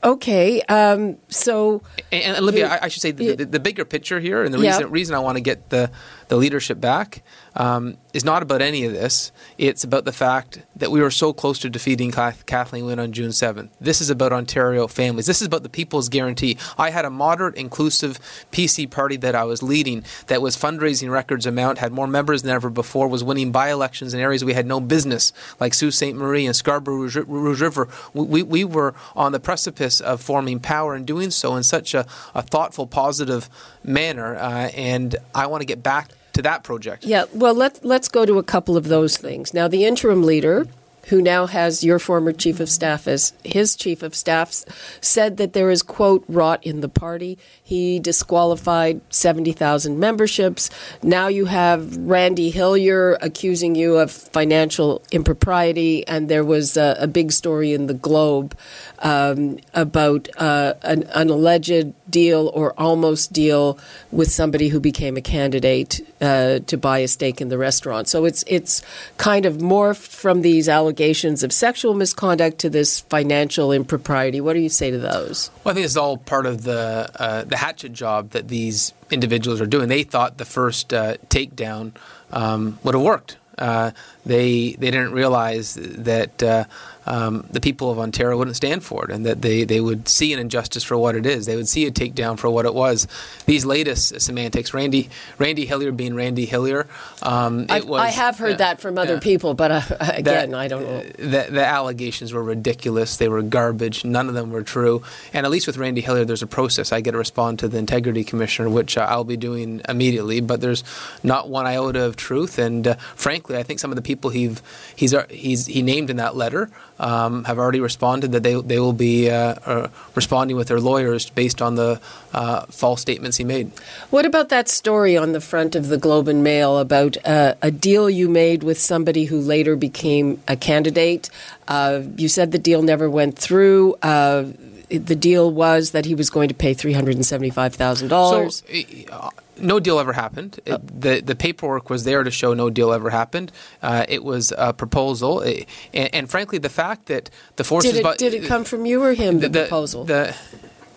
Okay, 0.03 0.61
um, 0.63 1.17
so 1.27 1.81
and, 2.11 2.23
and 2.23 2.37
Olivia, 2.37 2.69
I, 2.69 2.79
I, 2.83 2.87
should 2.87 3.01
say 3.01 3.11
the, 3.11 3.35
the, 3.35 3.45
the, 3.45 3.59
bigger 3.59 3.83
picture 3.83 4.19
here, 4.19 4.43
and 4.43 4.53
the 4.53 4.59
reason 4.59 4.91
reason 4.91 5.15
I 5.15 5.19
want 5.19 5.37
to 5.37 5.41
get 5.41 5.71
the 5.71 5.89
the 6.27 6.37
leadership 6.37 6.79
back 6.79 7.23
um, 7.55 7.97
is 8.13 8.23
not 8.23 8.43
about 8.43 8.61
any 8.61 8.85
of 8.85 8.93
this. 8.93 9.31
It's 9.57 9.83
about 9.83 10.05
the 10.05 10.11
fact 10.11 10.61
that 10.75 10.91
we 10.91 11.01
were 11.01 11.11
so 11.11 11.33
close 11.33 11.59
to 11.59 11.69
defeating 11.69 12.11
Kathleen 12.11 12.85
Wynne 12.85 12.99
on 12.99 13.11
June 13.11 13.29
7th. 13.29 13.69
This 13.79 14.01
is 14.01 14.09
about 14.09 14.33
Ontario 14.33 14.87
families. 14.87 15.25
This 15.25 15.41
is 15.41 15.47
about 15.47 15.63
the 15.63 15.69
People's 15.69 16.09
Guarantee. 16.09 16.57
I 16.77 16.91
had 16.91 17.05
a 17.05 17.09
moderate, 17.09 17.55
inclusive 17.55 18.19
PC 18.51 18.89
party 18.89 19.17
that 19.17 19.35
I 19.35 19.43
was 19.43 19.63
leading 19.63 20.03
that 20.27 20.41
was 20.41 20.55
fundraising 20.55 21.09
records 21.09 21.45
amount, 21.45 21.79
had 21.79 21.91
more 21.91 22.07
members 22.07 22.43
than 22.43 22.53
ever 22.53 22.69
before, 22.69 23.07
was 23.07 23.23
winning 23.23 23.51
by 23.51 23.71
elections 23.71 24.13
in 24.13 24.19
areas 24.19 24.43
we 24.43 24.53
had 24.53 24.67
no 24.67 24.79
business, 24.79 25.33
like 25.59 25.73
Sault 25.73 25.93
Ste. 25.93 26.13
Marie 26.13 26.45
and 26.45 26.55
Scarborough 26.55 26.97
Rouge 26.97 27.61
River. 27.61 27.87
We, 28.13 28.43
we 28.43 28.63
were 28.63 28.93
on 29.15 29.31
the 29.31 29.39
precipice 29.39 29.99
of 29.99 30.21
forming 30.21 30.59
power 30.59 30.95
and 30.95 31.05
doing 31.07 31.31
so 31.31 31.55
in 31.55 31.63
such 31.63 31.93
a, 31.93 32.05
a 32.35 32.41
thoughtful, 32.41 32.87
positive 32.87 33.49
manner. 33.83 34.35
Uh, 34.35 34.69
and 34.75 35.15
I 35.33 35.47
want 35.47 35.61
to 35.61 35.65
get 35.65 35.81
back 35.81 36.11
to 36.37 36.41
that 36.43 36.63
project. 36.63 37.03
Yeah, 37.03 37.25
well, 37.33 37.53
let's 37.53 37.83
let's 37.83 38.07
go 38.07 38.25
to 38.25 38.37
a 38.37 38.43
couple 38.43 38.77
of 38.77 38.87
those 38.87 39.17
things. 39.17 39.53
Now, 39.53 39.67
the 39.67 39.85
interim 39.85 40.23
leader 40.23 40.67
who 41.07 41.21
now 41.21 41.45
has 41.45 41.83
your 41.83 41.99
former 41.99 42.33
chief 42.33 42.59
of 42.59 42.69
staff 42.69 43.07
as 43.07 43.31
his 43.43 43.75
chief 43.75 44.03
of 44.03 44.13
staff, 44.13 44.63
said 44.99 45.37
that 45.37 45.53
there 45.53 45.69
is, 45.69 45.81
quote, 45.81 46.23
rot 46.27 46.65
in 46.65 46.81
the 46.81 46.89
party. 46.89 47.37
He 47.63 47.99
disqualified 47.99 48.99
70,000 49.09 49.99
memberships. 49.99 50.69
Now 51.01 51.27
you 51.27 51.45
have 51.45 51.95
Randy 51.97 52.49
Hillier 52.49 53.17
accusing 53.21 53.75
you 53.75 53.97
of 53.97 54.11
financial 54.11 55.01
impropriety, 55.11 56.05
and 56.07 56.29
there 56.29 56.43
was 56.43 56.75
a, 56.75 56.97
a 56.99 57.07
big 57.07 57.31
story 57.31 57.73
in 57.73 57.87
the 57.87 57.93
Globe 57.93 58.57
um, 58.99 59.59
about 59.73 60.27
uh, 60.37 60.73
an, 60.81 61.03
an, 61.13 61.29
alleged 61.29 61.93
deal 62.09 62.51
or 62.53 62.73
almost 62.77 63.31
deal 63.31 63.77
with 64.11 64.31
somebody 64.31 64.69
who 64.69 64.79
became 64.79 65.15
a 65.15 65.21
candidate 65.21 66.01
uh, 66.19 66.59
to 66.59 66.77
buy 66.77 66.99
a 66.99 67.07
stake 67.07 67.39
in 67.39 67.49
the 67.49 67.57
restaurant. 67.57 68.07
So 68.07 68.25
it's 68.25 68.43
it's 68.47 68.81
kind 69.17 69.45
of 69.45 69.57
morphed 69.57 70.07
from 70.07 70.41
these 70.41 70.67
allegations 70.67 70.96
of 70.99 71.53
sexual 71.53 71.93
misconduct 71.93 72.59
to 72.59 72.69
this 72.69 73.01
financial 73.01 73.71
impropriety. 73.71 74.41
What 74.41 74.53
do 74.53 74.59
you 74.59 74.69
say 74.69 74.91
to 74.91 74.97
those? 74.97 75.51
Well, 75.63 75.71
I 75.71 75.75
think 75.75 75.85
it's 75.85 75.97
all 75.97 76.17
part 76.17 76.45
of 76.45 76.63
the 76.63 77.09
uh, 77.15 77.43
the 77.43 77.57
hatchet 77.57 77.93
job 77.93 78.31
that 78.31 78.47
these 78.47 78.93
individuals 79.11 79.61
are 79.61 79.65
doing. 79.65 79.89
They 79.89 80.03
thought 80.03 80.37
the 80.37 80.45
first 80.45 80.93
uh, 80.93 81.17
takedown 81.29 81.93
um, 82.31 82.79
would 82.83 82.95
have 82.95 83.03
worked. 83.03 83.37
Uh, 83.57 83.91
they 84.27 84.73
they 84.73 84.91
didn't 84.91 85.13
realize 85.13 85.75
that 85.75 86.43
uh, 86.43 86.65
um, 87.07 87.45
the 87.49 87.61
people 87.61 87.89
of 87.89 87.99
Ontario 87.99 88.37
wouldn't 88.37 88.57
stand 88.57 88.83
for 88.83 89.05
it, 89.05 89.11
and 89.11 89.25
that 89.25 89.41
they, 89.41 89.63
they 89.63 89.79
would 89.79 90.09
see 90.09 90.33
an 90.33 90.39
injustice 90.39 90.83
for 90.83 90.97
what 90.97 91.15
it 91.15 91.25
is. 91.25 91.45
They 91.45 91.55
would 91.55 91.69
see 91.69 91.85
a 91.85 91.91
takedown 91.91 92.37
for 92.37 92.49
what 92.49 92.65
it 92.65 92.73
was. 92.73 93.07
These 93.45 93.65
latest 93.65 94.19
semantics, 94.19 94.73
Randy 94.73 95.09
Randy 95.37 95.65
Hillier 95.65 95.93
being 95.93 96.15
Randy 96.15 96.45
Hillier, 96.45 96.85
um, 97.23 97.65
it 97.69 97.87
was. 97.87 98.01
I 98.01 98.09
have 98.09 98.37
heard 98.37 98.55
uh, 98.55 98.57
that 98.57 98.81
from 98.81 98.97
other 98.97 99.19
people, 99.19 99.53
but 99.53 99.71
uh, 99.71 99.81
again, 100.01 100.51
that, 100.51 100.59
I 100.59 100.67
don't 100.67 100.83
know. 100.83 101.01
The, 101.03 101.47
the, 101.49 101.65
allegations 101.65 102.33
were 102.33 102.43
ridiculous. 102.43 103.17
They 103.17 103.29
were 103.29 103.41
garbage. 103.41 104.03
None 104.03 104.27
of 104.27 104.33
them 104.33 104.51
were 104.51 104.63
true. 104.63 105.01
And 105.33 105.45
at 105.45 105.51
least 105.51 105.65
with 105.65 105.77
Randy 105.77 106.01
Hillier, 106.01 106.25
there's 106.25 106.43
a 106.43 106.47
process. 106.47 106.91
I 106.91 106.99
get 106.99 107.11
to 107.11 107.17
respond 107.17 107.59
to 107.59 107.69
the 107.69 107.77
integrity 107.77 108.25
commissioner, 108.25 108.69
which 108.69 108.97
uh, 108.97 109.05
I'll 109.07 109.23
be 109.23 109.37
doing 109.37 109.81
immediately. 109.87 110.41
But 110.41 110.59
there's 110.59 110.83
not 111.23 111.49
one 111.49 111.65
iota 111.65 112.03
of 112.03 112.17
truth. 112.17 112.59
And 112.59 112.85
uh, 112.85 112.95
frankly, 113.15 113.55
I 113.57 113.63
think 113.63 113.79
some 113.79 113.91
of 113.91 113.95
the 113.95 114.01
people 114.01 114.16
he's 114.23 114.61
he's 114.95 115.15
he's 115.29 115.65
he 115.65 115.81
named 115.81 116.09
in 116.09 116.17
that 116.17 116.35
letter 116.35 116.69
um, 116.99 117.43
have 117.45 117.57
already 117.57 117.79
responded 117.79 118.31
that 118.31 118.43
they 118.43 118.59
they 118.61 118.79
will 118.79 118.93
be 118.93 119.29
uh, 119.29 119.55
uh, 119.65 119.87
responding 120.15 120.57
with 120.57 120.67
their 120.67 120.79
lawyers 120.79 121.29
based 121.29 121.61
on 121.61 121.75
the 121.75 121.99
uh, 122.33 122.65
false 122.65 123.01
statements 123.01 123.37
he 123.37 123.43
made. 123.43 123.71
What 124.09 124.25
about 124.25 124.49
that 124.49 124.67
story 124.67 125.17
on 125.17 125.31
the 125.31 125.41
front 125.41 125.75
of 125.75 125.87
the 125.87 125.97
Globe 125.97 126.27
and 126.27 126.43
Mail 126.43 126.79
about 126.79 127.17
uh, 127.25 127.55
a 127.61 127.71
deal 127.71 128.09
you 128.09 128.29
made 128.29 128.63
with 128.63 128.79
somebody 128.79 129.25
who 129.25 129.39
later 129.39 129.75
became 129.75 130.41
a 130.47 130.55
candidate? 130.55 131.29
Uh, 131.67 132.01
you 132.15 132.27
said 132.27 132.51
the 132.51 132.59
deal 132.59 132.81
never 132.81 133.09
went 133.09 133.37
through 133.37 133.95
uh, 134.01 134.45
the 134.89 135.15
deal 135.15 135.51
was 135.51 135.91
that 135.91 136.05
he 136.05 136.15
was 136.15 136.29
going 136.29 136.47
to 136.47 136.53
pay 136.53 136.73
three 136.73 136.93
hundred 136.93 137.15
and 137.15 137.25
seventy-five 137.25 137.75
thousand 137.75 138.07
dollars. 138.07 138.63
So, 138.67 139.31
no 139.59 139.79
deal 139.79 139.99
ever 139.99 140.13
happened. 140.13 140.59
It, 140.65 140.73
uh, 140.73 140.79
the 140.81 141.19
the 141.19 141.35
paperwork 141.35 141.89
was 141.89 142.03
there 142.03 142.23
to 142.23 142.31
show 142.31 142.53
no 142.53 142.69
deal 142.69 142.93
ever 142.93 143.09
happened. 143.09 143.51
Uh, 143.81 144.05
it 144.07 144.23
was 144.23 144.53
a 144.57 144.73
proposal, 144.73 145.41
and, 145.41 145.65
and, 145.93 146.29
frankly, 146.29 146.57
the 146.57 146.69
fact 146.69 147.07
that 147.07 147.29
the 147.55 147.63
forces 147.63 147.93
did 147.93 148.05
it, 148.05 148.17
did 148.17 148.33
it 148.33 148.47
come 148.47 148.63
from 148.63 148.85
you 148.85 149.03
or 149.03 149.13
him? 149.13 149.39
The, 149.39 149.49
the 149.49 149.61
proposal. 149.61 150.05
The, 150.05 150.35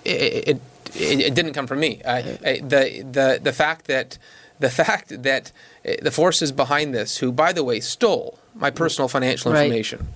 it, 0.05 0.49
it, 0.49 0.61
it, 0.95 1.35
didn't 1.35 1.53
come 1.53 1.67
from 1.67 1.81
me. 1.81 2.01
I, 2.07 2.19
I, 2.19 2.61
the 2.61 3.05
the 3.11 3.41
the 3.43 3.53
fact 3.53 3.87
that 3.87 4.19
the 4.61 4.71
fact 4.71 5.23
that 5.23 5.53
uh, 5.85 5.93
the 6.03 6.11
forces 6.11 6.53
behind 6.53 6.95
this, 6.95 7.19
who 7.19 7.33
by 7.33 7.53
the 7.53 7.65
way 7.65 7.81
stole 7.81 8.39
my 8.55 8.71
personal 8.71 9.09
financial 9.09 9.53
information. 9.53 10.09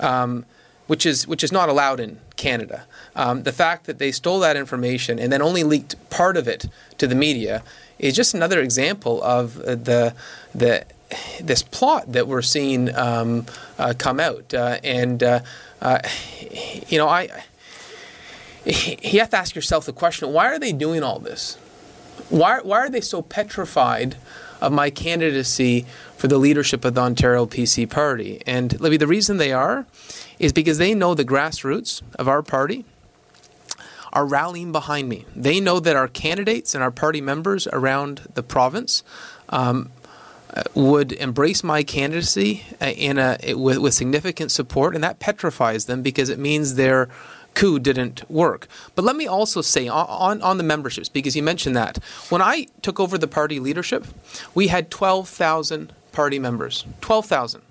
Right. 0.00 0.22
Um, 0.22 0.46
which 0.88 1.06
is 1.06 1.26
which 1.26 1.44
is 1.44 1.52
not 1.52 1.68
allowed 1.68 2.00
in 2.00 2.20
Canada. 2.42 2.86
Um, 3.14 3.44
the 3.44 3.52
fact 3.52 3.86
that 3.86 3.98
they 3.98 4.10
stole 4.10 4.40
that 4.40 4.56
information 4.56 5.18
and 5.20 5.32
then 5.32 5.40
only 5.40 5.62
leaked 5.62 5.94
part 6.10 6.36
of 6.36 6.48
it 6.48 6.66
to 6.98 7.06
the 7.06 7.14
media 7.14 7.62
is 8.00 8.16
just 8.16 8.34
another 8.34 8.60
example 8.60 9.22
of 9.22 9.60
uh, 9.60 9.76
the 9.76 10.14
the 10.54 10.84
this 11.40 11.62
plot 11.62 12.10
that 12.12 12.26
we're 12.26 12.42
seeing 12.42 12.94
um, 12.96 13.46
uh, 13.78 13.94
come 13.96 14.18
out, 14.18 14.52
uh, 14.54 14.78
and 14.82 15.22
uh, 15.22 15.40
uh, 15.80 16.00
you 16.88 16.98
know, 16.98 17.08
I 17.08 17.44
you 18.64 19.20
have 19.20 19.30
to 19.30 19.36
ask 19.36 19.54
yourself 19.54 19.86
the 19.86 19.92
question: 19.92 20.32
Why 20.32 20.46
are 20.46 20.58
they 20.58 20.72
doing 20.72 21.02
all 21.02 21.18
this? 21.18 21.56
Why 22.28 22.60
why 22.60 22.78
are 22.78 22.90
they 22.90 23.00
so 23.00 23.22
petrified 23.22 24.16
of 24.60 24.72
my 24.72 24.90
candidacy 24.90 25.86
for 26.16 26.28
the 26.28 26.38
leadership 26.38 26.84
of 26.84 26.94
the 26.94 27.02
Ontario 27.02 27.46
PC 27.46 27.88
Party? 27.88 28.42
And 28.46 28.80
Libby, 28.80 28.96
the 28.96 29.06
reason 29.06 29.36
they 29.36 29.52
are 29.52 29.86
is 30.42 30.52
because 30.52 30.76
they 30.76 30.92
know 30.92 31.14
the 31.14 31.24
grassroots 31.24 32.02
of 32.16 32.28
our 32.28 32.42
party 32.42 32.84
are 34.12 34.26
rallying 34.26 34.72
behind 34.72 35.08
me. 35.08 35.24
They 35.34 35.60
know 35.60 35.80
that 35.80 35.96
our 35.96 36.08
candidates 36.08 36.74
and 36.74 36.82
our 36.82 36.90
party 36.90 37.20
members 37.20 37.66
around 37.68 38.22
the 38.34 38.42
province 38.42 39.04
um, 39.48 39.90
would 40.74 41.12
embrace 41.12 41.62
my 41.62 41.84
candidacy 41.84 42.64
uh, 42.80 42.86
in 42.86 43.18
a 43.18 43.54
with, 43.54 43.78
with 43.78 43.94
significant 43.94 44.50
support, 44.50 44.94
and 44.94 45.02
that 45.02 45.20
petrifies 45.20 45.86
them 45.86 46.02
because 46.02 46.28
it 46.28 46.38
means 46.38 46.74
their 46.74 47.08
coup 47.54 47.78
didn't 47.78 48.28
work. 48.28 48.66
But 48.96 49.04
let 49.04 49.14
me 49.14 49.26
also 49.26 49.62
say 49.62 49.86
on, 49.86 50.42
on 50.42 50.58
the 50.58 50.64
memberships, 50.64 51.08
because 51.08 51.36
you 51.36 51.42
mentioned 51.42 51.76
that. 51.76 51.98
When 52.30 52.42
I 52.42 52.66
took 52.82 52.98
over 52.98 53.16
the 53.16 53.28
party 53.28 53.60
leadership, 53.60 54.06
we 54.54 54.68
had 54.68 54.90
12,000 54.90 55.92
party 56.10 56.38
members. 56.38 56.84
12,000. 57.00 57.62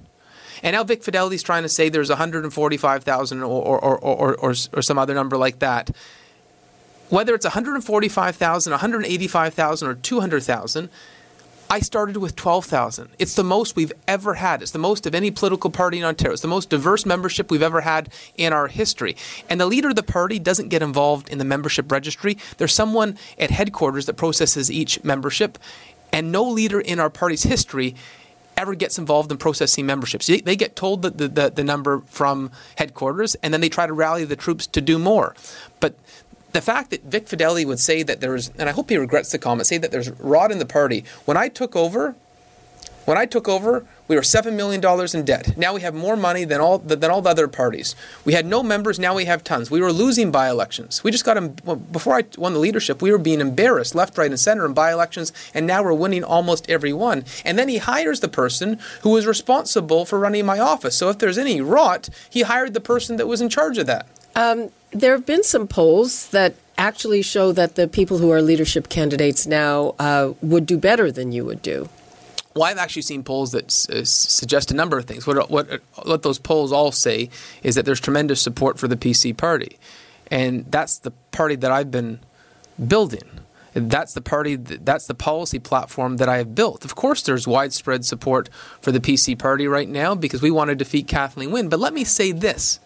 And 0.63 0.75
now 0.75 0.84
Vic 0.84 1.01
Fedeli 1.01 1.34
is 1.34 1.44
trying 1.44 1.63
to 1.63 1.70
say 1.70 1.89
there's 1.89 2.10
145,000 2.10 3.41
or, 3.41 3.46
or, 3.46 3.80
or, 3.80 3.98
or, 3.98 4.36
or, 4.36 4.56
or 4.74 4.82
some 4.82 4.98
other 4.98 5.13
number 5.13 5.38
like 5.38 5.60
that. 5.60 5.89
Whether 7.10 7.36
it's 7.36 7.46
145,000, 7.46 8.72
185,000, 8.72 9.88
or 9.88 9.96
200,000, 9.96 10.89
I 11.70 11.80
started 11.80 12.18
with 12.18 12.36
12,000. 12.36 13.10
It's 13.18 13.36
the 13.36 13.46
most 13.46 13.77
we've 13.77 13.94
ever 14.06 14.34
had. 14.34 14.62
It's 14.62 14.72
the 14.72 14.80
most 14.80 15.06
of 15.06 15.15
any 15.15 15.32
political 15.32 15.70
party 15.70 16.00
in 16.00 16.03
Ontario. 16.03 16.34
It's 16.34 16.41
the 16.41 16.50
most 16.50 16.70
diverse 16.70 17.06
membership 17.06 17.50
we've 17.50 17.62
ever 17.62 17.80
had 17.80 18.10
in 18.36 18.51
our 18.51 18.68
history. 18.68 19.15
And 19.50 19.60
the 19.60 19.65
leader 19.65 19.89
of 19.89 19.96
the 19.96 20.03
party 20.03 20.38
doesn't 20.38 20.68
get 20.68 20.82
involved 20.82 21.30
in 21.30 21.38
the 21.38 21.46
membership 21.46 21.89
registry. 21.89 22.38
There's 22.58 22.74
someone 22.74 23.18
at 23.39 23.51
headquarters 23.51 24.06
that 24.08 24.15
processes 24.15 24.70
each 24.70 25.01
membership. 25.06 25.58
And 26.12 26.30
no 26.30 26.44
leader 26.44 26.82
in 26.82 27.00
our 27.00 27.10
party's 27.10 27.44
history 27.44 27.96
ever 28.58 28.75
gets 28.75 28.98
involved 28.98 29.31
in 29.31 29.38
processing 29.38 29.86
memberships. 29.86 30.27
They 30.27 30.55
get 30.55 30.75
told 30.75 31.01
the, 31.01 31.10
the, 31.10 31.50
the 31.50 31.63
number 31.63 32.01
from 32.08 32.51
headquarters, 32.75 33.36
and 33.36 33.53
then 33.53 33.62
they 33.62 33.70
try 33.70 33.88
to 33.88 33.93
rally 33.93 34.25
the 34.25 34.36
troops 34.36 34.67
to 34.67 34.81
do 34.81 35.00
more. 35.00 35.36
But 35.79 35.96
the 36.51 36.62
fact 36.62 36.91
that 36.91 37.03
Vic 37.03 37.27
Fedeli 37.27 37.65
would 37.65 37.79
say 37.79 38.03
that 38.03 38.20
there's, 38.20 38.50
and 38.58 38.67
I 38.70 38.72
hope 38.72 38.89
he 38.89 38.98
regrets 38.98 39.31
the 39.31 39.39
comment, 39.39 39.67
say 39.67 39.77
that 39.77 39.91
there's 39.91 40.12
rot 40.12 40.51
in 40.51 40.60
the 40.60 40.65
party. 40.65 41.05
When 41.25 41.38
I 41.38 41.48
took 41.48 41.75
over, 41.75 42.15
when 43.05 43.17
I 43.17 43.25
took 43.25 43.50
over, 43.50 43.86
we 44.08 44.15
were 44.15 44.24
seven 44.24 44.55
million 44.55 44.81
dollars 44.81 45.15
in 45.15 45.24
debt. 45.24 45.58
Now 45.58 45.74
we 45.74 45.81
have 45.81 45.96
more 45.96 46.15
money 46.17 46.43
than 46.43 46.60
all 46.60 46.77
than 46.79 47.10
all 47.10 47.22
the 47.22 47.29
other 47.29 47.48
parties. 47.48 47.96
We 48.25 48.34
had 48.34 48.46
no 48.46 48.62
members. 48.62 49.00
Now 49.00 49.15
we 49.15 49.25
have 49.25 49.43
tons. 49.43 49.72
We 49.72 49.81
were 49.81 49.91
losing 49.91 50.31
by-elections. 50.31 51.03
We 51.03 51.12
just 51.12 51.24
got 51.25 51.36
before 51.91 52.15
I 52.15 52.24
won 52.38 52.53
the 52.53 52.60
leadership. 52.60 53.01
We 53.01 53.12
were 53.12 53.17
being 53.17 53.39
embarrassed 53.39 53.96
left, 53.96 54.17
right, 54.17 54.29
and 54.29 54.39
center 54.39 54.65
in 54.65 54.74
by-elections, 54.74 55.31
and 55.53 55.65
now 55.65 55.81
we're 55.84 55.93
winning 55.93 56.24
almost 56.24 56.70
every 56.70 56.93
one. 56.93 57.24
And 57.46 57.58
then 57.58 57.70
he 57.70 57.77
hires 57.77 58.20
the 58.20 58.27
person 58.27 58.79
who 59.01 59.12
was 59.12 59.25
responsible 59.25 60.05
for 60.05 60.20
running 60.20 60.46
my 60.46 60.60
office. 60.60 60.96
So 60.96 61.10
if 61.10 61.20
there's 61.20 61.38
any 61.38 61.62
rot, 61.62 62.10
he 62.29 62.41
hired 62.41 62.74
the 62.74 62.81
person 62.81 63.15
that 63.17 63.27
was 63.27 63.41
in 63.41 63.50
charge 63.50 63.77
of 63.77 63.88
that. 63.88 64.08
Um, 64.36 64.70
there 64.91 65.13
have 65.13 65.25
been 65.25 65.43
some 65.43 65.67
polls 65.67 66.29
that 66.29 66.55
actually 66.77 67.22
show 67.22 67.51
that 67.53 67.75
the 67.75 67.88
people 67.88 68.17
who 68.17 68.31
are 68.31 68.41
leadership 68.41 68.89
candidates 68.89 69.46
now 69.46 69.96
uh, 70.00 70.34
would 70.41 70.65
do 70.65 70.77
better 70.77 71.12
than 71.12 71.31
you 71.31 71.46
would 71.46 71.62
do. 71.62 71.88
Well, 72.53 72.63
I've 72.65 72.77
actually 72.77 73.03
seen 73.03 73.24
polls 73.24 73.51
that 73.53 73.67
uh, 73.89 74.03
suggest 74.03 74.72
a 74.72 74.74
number 74.74 74.98
of 74.98 75.05
things. 75.05 75.25
What, 75.25 75.50
what, 75.50 75.81
what 76.03 76.22
those 76.22 76.38
polls 76.38 76.72
all 76.72 76.91
say 76.91 77.29
is 77.63 77.75
that 77.75 77.86
there's 77.86 78.00
tremendous 78.00 78.41
support 78.41 78.77
for 78.77 78.88
the 78.88 78.98
PC 78.98 79.36
party. 79.36 79.77
And 80.29 80.70
that's 80.70 81.00
the 81.00 81.12
party 81.31 81.55
that 81.55 81.72
I've 81.72 81.91
been 81.91 82.20
building. 82.88 83.24
That's 83.74 84.13
the 84.13 84.22
party, 84.22 84.55
that's 84.58 85.08
the 85.08 85.13
policy 85.13 85.60
platform 85.60 86.17
that 86.17 86.27
I 86.27 86.38
have 86.38 86.53
built. 86.53 86.84
Of 86.84 86.96
course, 86.96 87.22
there's 87.22 87.48
widespread 87.48 88.03
support 88.03 88.50
for 88.81 88.91
the 88.91 89.00
PC 89.00 89.39
party 89.39 89.67
right 89.67 89.88
now 89.88 90.13
because 90.13 90.41
we 90.41 90.51
want 90.51 90.70
to 90.70 90.75
defeat 90.75 91.08
Kathleen 91.08 91.51
Wynne. 91.51 91.70
But 91.70 91.79
let 91.79 91.93
me 91.93 92.03
say 92.03 92.34
this 92.34 92.79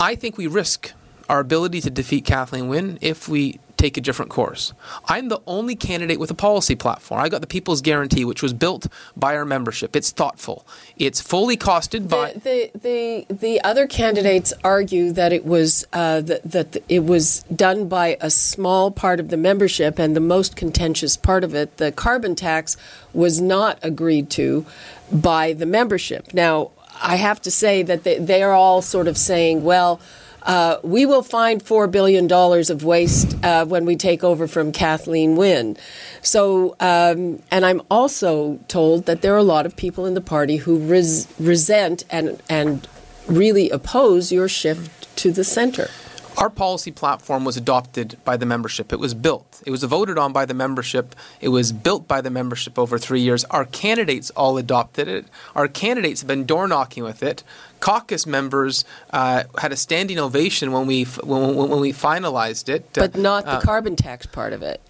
I 0.00 0.16
think 0.16 0.36
we 0.36 0.48
risk 0.48 0.92
our 1.28 1.40
ability 1.40 1.80
to 1.82 1.90
defeat 1.90 2.24
Kathleen 2.24 2.68
Wynne 2.68 2.98
if 3.00 3.28
we 3.28 3.60
take 3.76 3.96
a 3.96 4.00
different 4.00 4.30
course. 4.30 4.72
I'm 5.06 5.28
the 5.28 5.40
only 5.46 5.76
candidate 5.76 6.18
with 6.18 6.30
a 6.30 6.34
policy 6.34 6.74
platform. 6.74 7.20
I 7.20 7.28
got 7.28 7.40
the 7.40 7.46
People's 7.46 7.80
Guarantee, 7.80 8.24
which 8.24 8.42
was 8.42 8.52
built 8.52 8.86
by 9.16 9.36
our 9.36 9.44
membership. 9.44 9.94
It's 9.94 10.10
thoughtful. 10.10 10.66
It's 10.96 11.20
fully 11.20 11.56
costed 11.56 12.08
by 12.08 12.32
the 12.32 12.70
the 12.74 13.26
the, 13.28 13.34
the 13.34 13.60
other 13.62 13.86
candidates 13.86 14.52
argue 14.64 15.12
that 15.12 15.32
it 15.32 15.44
was 15.44 15.86
uh, 15.92 16.20
that, 16.22 16.42
that 16.44 16.82
it 16.88 17.04
was 17.04 17.42
done 17.54 17.88
by 17.88 18.16
a 18.20 18.30
small 18.30 18.90
part 18.90 19.20
of 19.20 19.28
the 19.28 19.36
membership, 19.36 19.98
and 19.98 20.16
the 20.16 20.20
most 20.20 20.56
contentious 20.56 21.16
part 21.16 21.44
of 21.44 21.54
it, 21.54 21.76
the 21.76 21.92
carbon 21.92 22.34
tax, 22.34 22.76
was 23.12 23.40
not 23.40 23.78
agreed 23.82 24.30
to 24.30 24.64
by 25.12 25.52
the 25.52 25.66
membership. 25.66 26.32
Now, 26.34 26.70
I 27.02 27.16
have 27.16 27.40
to 27.42 27.50
say 27.50 27.82
that 27.82 28.04
they, 28.04 28.18
they 28.18 28.42
are 28.42 28.52
all 28.52 28.82
sort 28.82 29.08
of 29.08 29.16
saying, 29.18 29.62
well, 29.62 30.00
uh, 30.46 30.78
we 30.82 31.04
will 31.04 31.22
find 31.22 31.62
$4 31.62 31.90
billion 31.90 32.30
of 32.32 32.84
waste 32.84 33.36
uh, 33.44 33.66
when 33.66 33.84
we 33.84 33.96
take 33.96 34.22
over 34.22 34.46
from 34.46 34.72
Kathleen 34.72 35.36
Wynne. 35.36 35.76
So, 36.22 36.76
um, 36.80 37.42
and 37.50 37.66
I'm 37.66 37.82
also 37.90 38.58
told 38.68 39.06
that 39.06 39.22
there 39.22 39.34
are 39.34 39.38
a 39.38 39.42
lot 39.42 39.66
of 39.66 39.76
people 39.76 40.06
in 40.06 40.14
the 40.14 40.20
party 40.20 40.58
who 40.58 40.78
res- 40.78 41.26
resent 41.38 42.04
and, 42.10 42.40
and 42.48 42.86
really 43.26 43.70
oppose 43.70 44.30
your 44.30 44.48
shift 44.48 45.14
to 45.16 45.32
the 45.32 45.44
center. 45.44 45.90
Our 46.36 46.50
policy 46.50 46.90
platform 46.90 47.46
was 47.46 47.56
adopted 47.56 48.18
by 48.24 48.36
the 48.36 48.44
membership. 48.44 48.92
It 48.92 48.98
was 48.98 49.14
built. 49.14 49.62
It 49.64 49.70
was 49.70 49.82
voted 49.84 50.18
on 50.18 50.34
by 50.34 50.44
the 50.44 50.52
membership. 50.52 51.14
It 51.40 51.48
was 51.48 51.72
built 51.72 52.06
by 52.06 52.20
the 52.20 52.28
membership 52.30 52.78
over 52.78 52.98
three 52.98 53.22
years. 53.22 53.44
Our 53.44 53.64
candidates 53.64 54.30
all 54.30 54.58
adopted 54.58 55.08
it. 55.08 55.26
Our 55.54 55.66
candidates 55.66 56.20
have 56.20 56.28
been 56.28 56.44
door 56.44 56.68
knocking 56.68 57.04
with 57.04 57.22
it. 57.22 57.42
Caucus 57.80 58.26
members 58.26 58.84
uh, 59.10 59.44
had 59.58 59.72
a 59.72 59.76
standing 59.76 60.18
ovation 60.18 60.72
when 60.72 60.86
we 60.86 61.04
when, 61.04 61.54
when 61.54 61.80
we 61.80 61.92
finalized 61.92 62.68
it. 62.68 62.90
But 62.92 63.16
not 63.16 63.44
the 63.44 63.52
uh, 63.52 63.60
carbon 63.62 63.96
tax 63.96 64.26
part 64.26 64.52
of 64.52 64.62
it 64.62 64.82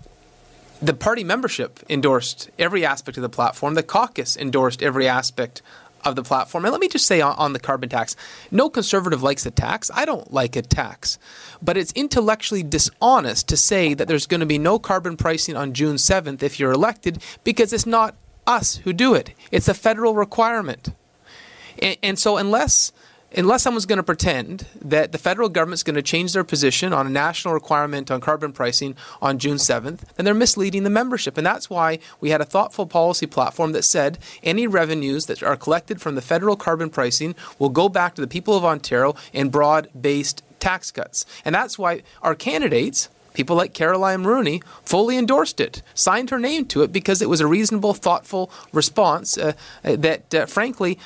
the 0.82 0.94
party 0.94 1.24
membership 1.24 1.80
endorsed 1.88 2.50
every 2.58 2.84
aspect 2.84 3.16
of 3.16 3.22
the 3.22 3.28
platform. 3.28 3.74
The 3.74 3.82
caucus 3.82 4.36
endorsed 4.36 4.82
every 4.82 5.08
aspect 5.08 5.62
of 6.04 6.16
the 6.16 6.22
platform. 6.22 6.64
And 6.64 6.72
let 6.72 6.80
me 6.80 6.88
just 6.88 7.06
say 7.06 7.20
on, 7.20 7.36
on, 7.36 7.52
the 7.52 7.58
carbon 7.58 7.88
tax 7.88 8.16
no 8.50 8.70
conservative 8.70 9.22
likes 9.22 9.44
a 9.46 9.50
tax. 9.50 9.90
I 9.94 10.04
don't 10.04 10.32
like 10.32 10.56
a 10.56 10.62
tax. 10.62 11.18
But 11.60 11.76
it's 11.76 11.92
intellectually 11.92 12.62
dishonest 12.62 13.48
to 13.48 13.56
say 13.56 13.94
that 13.94 14.06
there's 14.08 14.26
going 14.26 14.40
to 14.40 14.46
be 14.46 14.58
no 14.58 14.78
carbon 14.78 15.16
pricing 15.16 15.56
on 15.56 15.72
June 15.72 15.96
7th 15.96 16.42
if 16.42 16.60
you're 16.60 16.72
elected 16.72 17.22
because 17.44 17.72
it's 17.72 17.86
not 17.86 18.14
us 18.46 18.76
who 18.76 18.92
do 18.92 19.14
it, 19.14 19.34
it's 19.50 19.68
a 19.68 19.74
federal 19.74 20.14
requirement. 20.14 20.90
and, 21.82 21.96
and 22.02 22.18
so, 22.18 22.36
unless 22.36 22.92
unless 23.36 23.62
someone's 23.62 23.86
going 23.86 23.98
to 23.98 24.02
pretend 24.02 24.66
that 24.80 25.12
the 25.12 25.18
federal 25.18 25.48
government's 25.48 25.82
going 25.82 25.94
to 25.94 26.02
change 26.02 26.32
their 26.32 26.44
position 26.44 26.92
on 26.92 27.06
a 27.06 27.10
national 27.10 27.52
requirement 27.52 28.10
on 28.10 28.20
carbon 28.20 28.52
pricing 28.52 28.96
on 29.20 29.38
June 29.38 29.58
7th, 29.58 30.00
then 30.14 30.24
they're 30.24 30.34
misleading 30.34 30.84
the 30.84 30.90
membership. 30.90 31.36
And 31.36 31.46
that's 31.46 31.68
why 31.68 31.98
we 32.20 32.30
had 32.30 32.40
a 32.40 32.46
thoughtful 32.46 32.86
policy 32.86 33.26
platform 33.26 33.72
that 33.72 33.82
said 33.82 34.18
any 34.42 34.66
revenues 34.66 35.26
that 35.26 35.42
are 35.42 35.56
collected 35.56 36.00
from 36.00 36.14
the 36.14 36.22
federal 36.22 36.56
carbon 36.56 36.88
pricing 36.88 37.34
will 37.58 37.68
go 37.68 37.88
back 37.88 38.14
to 38.14 38.20
the 38.20 38.26
people 38.26 38.56
of 38.56 38.64
Ontario 38.64 39.14
in 39.32 39.50
broad 39.50 39.88
based 39.98 40.42
tax 40.58 40.90
cuts. 40.90 41.26
And 41.44 41.54
that's 41.54 41.78
why 41.78 42.02
our 42.22 42.34
candidates, 42.34 43.10
people 43.34 43.54
like 43.54 43.74
Caroline 43.74 44.24
Mulroney 44.24 44.64
fully 44.82 45.18
endorsed 45.18 45.60
it, 45.60 45.82
signed 45.94 46.30
her 46.30 46.38
name 46.38 46.64
to 46.66 46.82
it 46.82 46.90
because 46.90 47.20
it 47.20 47.28
was 47.28 47.42
a 47.42 47.46
reasonable, 47.46 47.92
thoughtful 47.92 48.50
response 48.72 49.36
uh, 49.36 49.52
that, 49.82 50.34
uh, 50.34 50.46
frankly, 50.46 50.98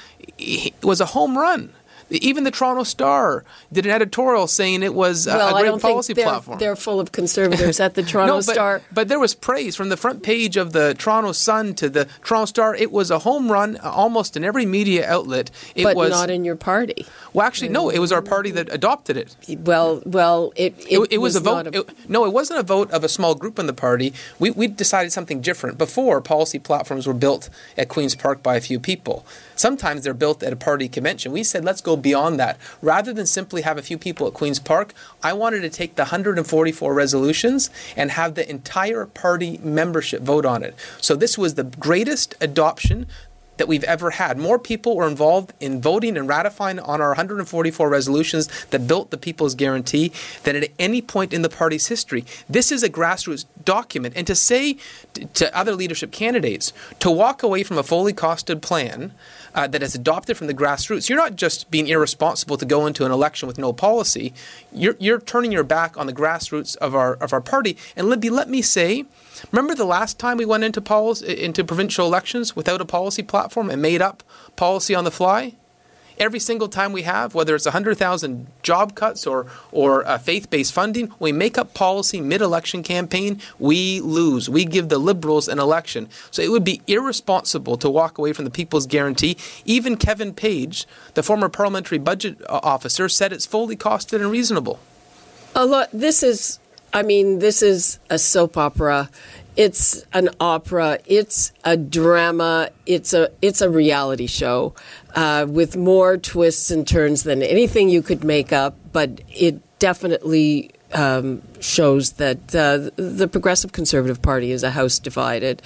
was 0.82 1.00
a 1.00 1.06
home 1.06 1.36
run 1.36 1.72
even 2.10 2.44
the 2.44 2.50
Toronto 2.50 2.82
Star 2.82 3.44
did 3.72 3.86
an 3.86 3.92
editorial 3.92 4.46
saying 4.46 4.82
it 4.82 4.94
was 4.94 5.26
well, 5.26 5.56
a 5.56 5.60
great 5.60 5.80
policy 5.80 6.12
they're, 6.12 6.24
platform. 6.24 6.58
They're 6.58 6.76
full 6.76 7.00
of 7.00 7.12
conservatives 7.12 7.80
at 7.80 7.94
the 7.94 8.02
Toronto 8.10 8.34
no, 8.34 8.38
but, 8.38 8.52
Star. 8.52 8.82
But 8.92 9.08
there 9.08 9.18
was 9.18 9.34
praise 9.34 9.76
from 9.76 9.88
the 9.88 9.96
front 9.96 10.22
page 10.22 10.56
of 10.56 10.72
the 10.72 10.94
Toronto 10.94 11.32
Sun 11.32 11.74
to 11.76 11.88
the 11.88 12.06
Toronto 12.24 12.46
Star. 12.46 12.74
It 12.74 12.90
was 12.90 13.10
a 13.10 13.20
home 13.20 13.50
run 13.50 13.76
uh, 13.76 13.90
almost 13.90 14.36
in 14.36 14.44
every 14.44 14.66
media 14.66 15.08
outlet. 15.08 15.50
It 15.74 15.84
but 15.84 15.96
was 15.96 16.10
not 16.10 16.30
in 16.30 16.44
your 16.44 16.56
party. 16.56 17.06
Well, 17.32 17.46
actually, 17.46 17.68
no. 17.68 17.90
It 17.90 17.98
was 17.98 18.12
our 18.12 18.22
party 18.22 18.50
that 18.52 18.72
adopted 18.72 19.16
it. 19.16 19.36
Well, 19.60 20.02
well, 20.04 20.52
it 20.56 20.74
it, 20.78 20.92
it, 20.92 21.12
it 21.12 21.18
was, 21.18 21.34
was, 21.34 21.36
a 21.36 21.40
vote. 21.40 21.66
A... 21.68 21.80
It, 21.80 22.10
no, 22.10 22.24
it 22.24 22.32
wasn't 22.32 22.60
a 22.60 22.62
vote 22.62 22.90
of 22.90 23.04
a 23.04 23.08
small 23.08 23.34
group 23.34 23.58
in 23.58 23.66
the 23.66 23.72
party. 23.72 24.12
We 24.38 24.50
we 24.50 24.66
decided 24.66 25.12
something 25.12 25.40
different. 25.40 25.78
Before 25.78 26.20
policy 26.20 26.58
platforms 26.58 27.06
were 27.06 27.14
built 27.14 27.50
at 27.76 27.88
Queens 27.88 28.14
Park 28.14 28.42
by 28.42 28.56
a 28.56 28.60
few 28.60 28.80
people. 28.80 29.24
Sometimes 29.60 30.04
they're 30.04 30.14
built 30.14 30.42
at 30.42 30.54
a 30.54 30.56
party 30.56 30.88
convention. 30.88 31.32
We 31.32 31.44
said, 31.44 31.66
let's 31.66 31.82
go 31.82 31.94
beyond 31.94 32.40
that. 32.40 32.58
Rather 32.80 33.12
than 33.12 33.26
simply 33.26 33.60
have 33.60 33.76
a 33.76 33.82
few 33.82 33.98
people 33.98 34.26
at 34.26 34.32
Queen's 34.32 34.58
Park, 34.58 34.94
I 35.22 35.34
wanted 35.34 35.60
to 35.60 35.68
take 35.68 35.96
the 35.96 36.04
144 36.04 36.94
resolutions 36.94 37.68
and 37.94 38.12
have 38.12 38.36
the 38.36 38.48
entire 38.48 39.04
party 39.04 39.58
membership 39.62 40.22
vote 40.22 40.46
on 40.46 40.62
it. 40.62 40.74
So 40.98 41.14
this 41.14 41.36
was 41.36 41.56
the 41.56 41.64
greatest 41.64 42.34
adoption 42.40 43.06
that 43.60 43.68
we've 43.68 43.84
ever 43.84 44.12
had. 44.12 44.38
More 44.38 44.58
people 44.58 44.96
were 44.96 45.06
involved 45.06 45.52
in 45.60 45.82
voting 45.82 46.16
and 46.16 46.26
ratifying 46.26 46.78
on 46.78 47.02
our 47.02 47.10
144 47.10 47.90
resolutions 47.90 48.48
that 48.70 48.86
built 48.86 49.10
the 49.10 49.18
People's 49.18 49.54
Guarantee 49.54 50.12
than 50.44 50.56
at 50.56 50.70
any 50.78 51.02
point 51.02 51.34
in 51.34 51.42
the 51.42 51.50
party's 51.50 51.88
history. 51.88 52.24
This 52.48 52.72
is 52.72 52.82
a 52.82 52.88
grassroots 52.88 53.44
document. 53.62 54.14
And 54.16 54.26
to 54.26 54.34
say 54.34 54.78
to 55.34 55.54
other 55.54 55.74
leadership 55.74 56.10
candidates 56.10 56.72
to 57.00 57.10
walk 57.10 57.42
away 57.42 57.62
from 57.62 57.76
a 57.76 57.82
fully 57.82 58.14
costed 58.14 58.62
plan 58.62 59.12
uh, 59.54 59.66
that 59.66 59.82
is 59.82 59.94
adopted 59.94 60.38
from 60.38 60.46
the 60.46 60.54
grassroots, 60.54 61.10
you're 61.10 61.18
not 61.18 61.36
just 61.36 61.70
being 61.70 61.86
irresponsible 61.86 62.56
to 62.56 62.64
go 62.64 62.86
into 62.86 63.04
an 63.04 63.12
election 63.12 63.46
with 63.46 63.58
no 63.58 63.74
policy. 63.74 64.32
You're, 64.72 64.96
you're 64.98 65.20
turning 65.20 65.52
your 65.52 65.64
back 65.64 65.98
on 65.98 66.06
the 66.06 66.14
grassroots 66.14 66.76
of 66.76 66.94
our 66.94 67.14
of 67.14 67.34
our 67.34 67.42
party. 67.42 67.76
And 67.94 68.08
Libby, 68.08 68.30
let 68.30 68.48
me 68.48 68.62
say, 68.62 69.04
remember 69.52 69.74
the 69.74 69.84
last 69.84 70.18
time 70.18 70.36
we 70.36 70.44
went 70.44 70.64
into 70.64 70.80
policy, 70.80 71.42
into 71.42 71.64
provincial 71.64 72.06
elections 72.06 72.54
without 72.56 72.80
a 72.80 72.84
policy 72.84 73.22
platform 73.22 73.70
and 73.70 73.80
made 73.80 74.02
up 74.02 74.22
policy 74.56 74.94
on 74.94 75.04
the 75.04 75.10
fly? 75.10 75.54
every 76.20 76.38
single 76.38 76.68
time 76.68 76.92
we 76.92 77.02
have, 77.02 77.34
whether 77.34 77.54
it's 77.54 77.64
100,000 77.64 78.46
job 78.62 78.94
cuts 78.94 79.26
or, 79.26 79.46
or 79.72 80.06
uh, 80.06 80.18
faith 80.18 80.50
based 80.50 80.72
funding, 80.72 81.12
we 81.18 81.32
make 81.32 81.56
up 81.56 81.74
policy 81.74 82.20
mid 82.20 82.42
election 82.42 82.82
campaign, 82.82 83.40
we 83.58 84.00
lose. 84.00 84.48
We 84.48 84.66
give 84.66 84.90
the 84.90 84.98
Liberals 84.98 85.48
an 85.48 85.58
election. 85.58 86.08
So 86.30 86.42
it 86.42 86.50
would 86.50 86.62
be 86.62 86.82
irresponsible 86.86 87.78
to 87.78 87.88
walk 87.88 88.18
away 88.18 88.34
from 88.34 88.44
the 88.44 88.50
People's 88.50 88.86
Guarantee. 88.86 89.36
Even 89.64 89.96
Kevin 89.96 90.34
Page, 90.34 90.86
the 91.14 91.22
former 91.22 91.48
parliamentary 91.48 91.98
budget 91.98 92.40
uh, 92.42 92.60
officer, 92.62 93.08
said 93.08 93.32
it's 93.32 93.46
fully 93.46 93.76
costed 93.76 94.20
and 94.20 94.30
reasonable. 94.30 94.78
A 95.54 95.64
lot, 95.64 95.88
this 95.92 96.22
is, 96.22 96.59
I 96.92 97.02
mean, 97.02 97.38
this 97.38 97.62
is 97.62 97.98
a 98.10 98.18
soap 98.18 98.56
opera 98.56 99.08
it's 99.56 100.04
an 100.12 100.28
opera 100.38 100.98
it's 101.06 101.52
a 101.64 101.76
drama 101.76 102.70
it's 102.86 103.12
a 103.12 103.30
it's 103.42 103.60
a 103.60 103.68
reality 103.68 104.26
show 104.26 104.74
uh, 105.14 105.44
with 105.48 105.76
more 105.76 106.16
twists 106.16 106.70
and 106.70 106.86
turns 106.86 107.24
than 107.24 107.42
anything 107.42 107.88
you 107.88 108.00
could 108.00 108.22
make 108.22 108.52
up 108.52 108.76
but 108.92 109.20
it 109.28 109.60
definitely 109.78 110.70
um, 110.92 111.42
shows 111.60 112.12
that 112.12 112.54
uh, 112.54 112.90
the 112.96 113.28
Progressive 113.28 113.72
Conservative 113.72 114.20
Party 114.20 114.50
is 114.50 114.64
a 114.64 114.72
house 114.72 114.98
divided. 114.98 115.62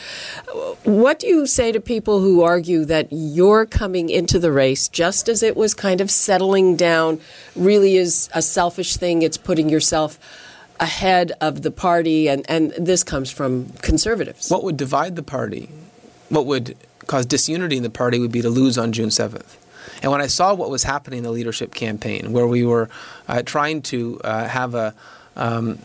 What 0.83 1.19
do 1.19 1.27
you 1.27 1.47
say 1.47 1.73
to 1.73 1.81
people 1.81 2.21
who 2.21 2.43
argue 2.43 2.85
that 2.85 3.09
you're 3.11 3.65
coming 3.65 4.11
into 4.11 4.39
the 4.39 4.53
race 4.53 4.87
just 4.87 5.31
as 5.31 5.43
it 5.43 5.57
was 5.57 5.73
kind 5.73 6.03
of 6.03 6.11
settling 6.11 6.77
down, 6.77 7.21
really 7.57 7.97
is 7.97 8.29
a 8.35 8.43
selfish 8.43 8.99
thing? 8.99 9.23
It's 9.23 9.39
putting 9.39 9.71
yourself 9.71 10.19
ahead 10.81 11.33
of 11.41 11.63
the 11.63 11.71
party, 11.71 12.29
and, 12.29 12.45
and 12.49 12.73
this 12.73 13.03
comes 13.03 13.31
from 13.31 13.71
conservatives. 13.83 14.51
What 14.51 14.65
would 14.65 14.77
divide 14.77 15.17
the 15.17 15.23
party, 15.23 15.69
what 16.29 16.47
would 16.47 16.77
cause 17.07 17.27
disunity 17.27 17.77
in 17.77 17.83
the 17.83 17.91
party, 17.91 18.19
would 18.19 18.33
be 18.33 18.43
to 18.43 18.51
lose 18.51 18.77
on 18.79 18.93
June 18.93 19.09
7th. 19.09 19.57
And 20.03 20.11
when 20.11 20.21
I 20.21 20.27
saw 20.27 20.55
what 20.55 20.71
was 20.71 20.83
happening 20.83 21.19
in 21.19 21.25
the 21.25 21.31
leadership 21.31 21.75
campaign, 21.75 22.33
where 22.33 22.47
we 22.47 22.65
were 22.65 22.89
uh, 23.29 23.43
trying 23.43 23.83
to 23.83 24.21
uh, 24.25 24.49
have 24.49 24.75
a 24.75 24.95
um, 25.37 25.79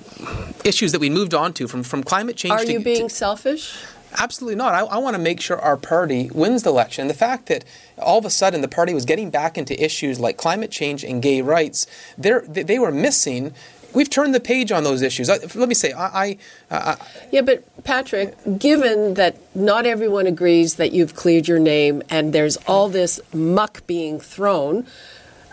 issues 0.64 0.92
that 0.92 1.02
we 1.02 1.10
moved 1.10 1.34
on 1.34 1.54
to 1.54 1.68
from, 1.68 1.84
from 1.84 2.04
climate 2.04 2.36
change. 2.36 2.52
Are 2.52 2.66
to, 2.66 2.72
you 2.72 2.80
being 2.80 3.08
to, 3.08 3.14
selfish? 3.14 3.76
Absolutely 4.18 4.56
not. 4.56 4.74
I, 4.74 4.82
I 4.82 4.98
want 4.98 5.16
to 5.16 5.22
make 5.22 5.40
sure 5.40 5.60
our 5.60 5.78
party 5.78 6.30
wins 6.34 6.64
the 6.64 6.70
election. 6.72 7.08
The 7.08 7.14
fact 7.14 7.48
that 7.48 7.64
all 7.98 8.18
of 8.18 8.26
a 8.26 8.30
sudden 8.30 8.62
the 8.62 8.68
party 8.68 8.94
was 8.94 9.06
getting 9.06 9.30
back 9.30 9.58
into 9.58 9.82
issues 9.84 10.20
like 10.20 10.38
climate 10.38 10.72
change 10.72 11.04
and 11.04 11.22
gay 11.22 11.42
rights, 11.42 11.86
they 12.18 12.80
were 12.80 12.92
missing 12.92 13.54
we've 13.94 14.10
turned 14.10 14.34
the 14.36 14.40
page 14.40 14.72
on 14.72 14.84
those 14.84 15.02
issues. 15.02 15.30
let 15.30 15.70
me 15.70 15.76
say, 15.76 15.92
I, 15.94 16.24
I, 16.24 16.38
I, 16.72 16.98
yeah, 17.32 17.42
but 17.42 17.64
Patrick, 17.84 18.36
given 18.58 19.16
that 19.16 19.38
not 19.56 19.86
everyone 19.86 20.28
agrees 20.28 20.76
that 20.76 20.92
you've 20.92 21.16
cleared 21.16 21.48
your 21.48 21.60
name 21.60 22.04
and 22.10 22.34
there's 22.34 22.58
all 22.68 22.90
this 22.90 23.20
muck 23.34 23.86
being 23.88 24.20
thrown, 24.20 24.86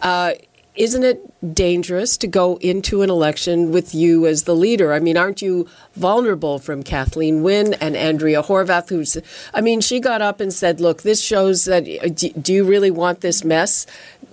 uh, 0.03 0.33
isn't 0.75 1.05
it 1.05 1.21
dangerous 1.53 2.17
to 2.19 2.27
go 2.27 2.57
into 2.57 3.03
an 3.03 3.11
election 3.11 3.71
with 3.71 3.95
you 3.95 4.27
as 4.27 4.45
the 4.45 4.55
leader? 4.55 4.93
I 4.93 5.01
mean, 5.01 5.17
aren't 5.17 5.43
you 5.43 5.69
vulnerable 5.95 6.59
from 6.59 6.83
Kathleen 6.83 7.43
Wynne 7.43 7.75
and 7.75 7.97
Andrea 7.97 8.43
Horwath? 8.43 8.89
Who's, 8.89 9.19
I 9.53 9.61
mean, 9.61 9.81
she 9.81 10.01
got 10.01 10.23
up 10.23 10.41
and 10.41 10.53
said, 10.53 10.81
"Look, 10.81 11.03
this 11.03 11.23
shows 11.23 11.65
that. 11.67 11.85
Uh, 11.89 12.09
do 12.41 12.53
you 12.53 12.65
really 12.65 12.91
want 12.91 13.21
this 13.21 13.45
mess 13.45 13.87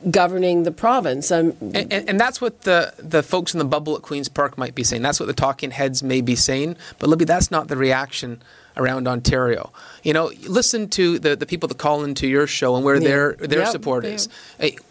governing 0.10 0.64
the 0.64 0.72
province?" 0.72 1.32
Um, 1.32 1.56
and, 1.62 1.92
and, 1.92 2.10
and, 2.10 2.20
that's 2.20 2.40
what 2.40 2.62
the 2.62 2.94
the 2.98 3.24
folks 3.24 3.54
in 3.54 3.60
the 3.60 3.66
bubble 3.66 3.96
at 3.96 4.02
Queens 4.02 4.30
Park 4.30 4.58
might 4.58 4.76
be 4.76 4.84
saying. 4.84 5.02
That's 5.02 5.20
what 5.20 5.28
the 5.28 5.34
talking 5.34 5.72
heads 5.72 6.04
may 6.04 6.22
be 6.22 6.36
saying. 6.36 6.78
But 7.00 7.10
Libby, 7.10 7.26
that's 7.26 7.52
not 7.52 7.68
the 7.68 7.78
reaction 7.78 8.42
around 8.78 9.08
Ontario. 9.08 9.72
You 10.04 10.14
know, 10.14 10.32
listen 10.48 10.90
to 10.90 11.20
the, 11.20 11.36
the 11.36 11.46
people 11.46 11.68
that 11.70 11.78
call 11.78 12.04
into 12.04 12.28
your 12.28 12.48
show 12.48 12.76
and 12.76 12.84
where 12.84 12.96
yeah. 12.96 13.08
their 13.08 13.34
their 13.34 13.60
yep. 13.60 13.70
support 13.70 14.06
is. 14.06 14.30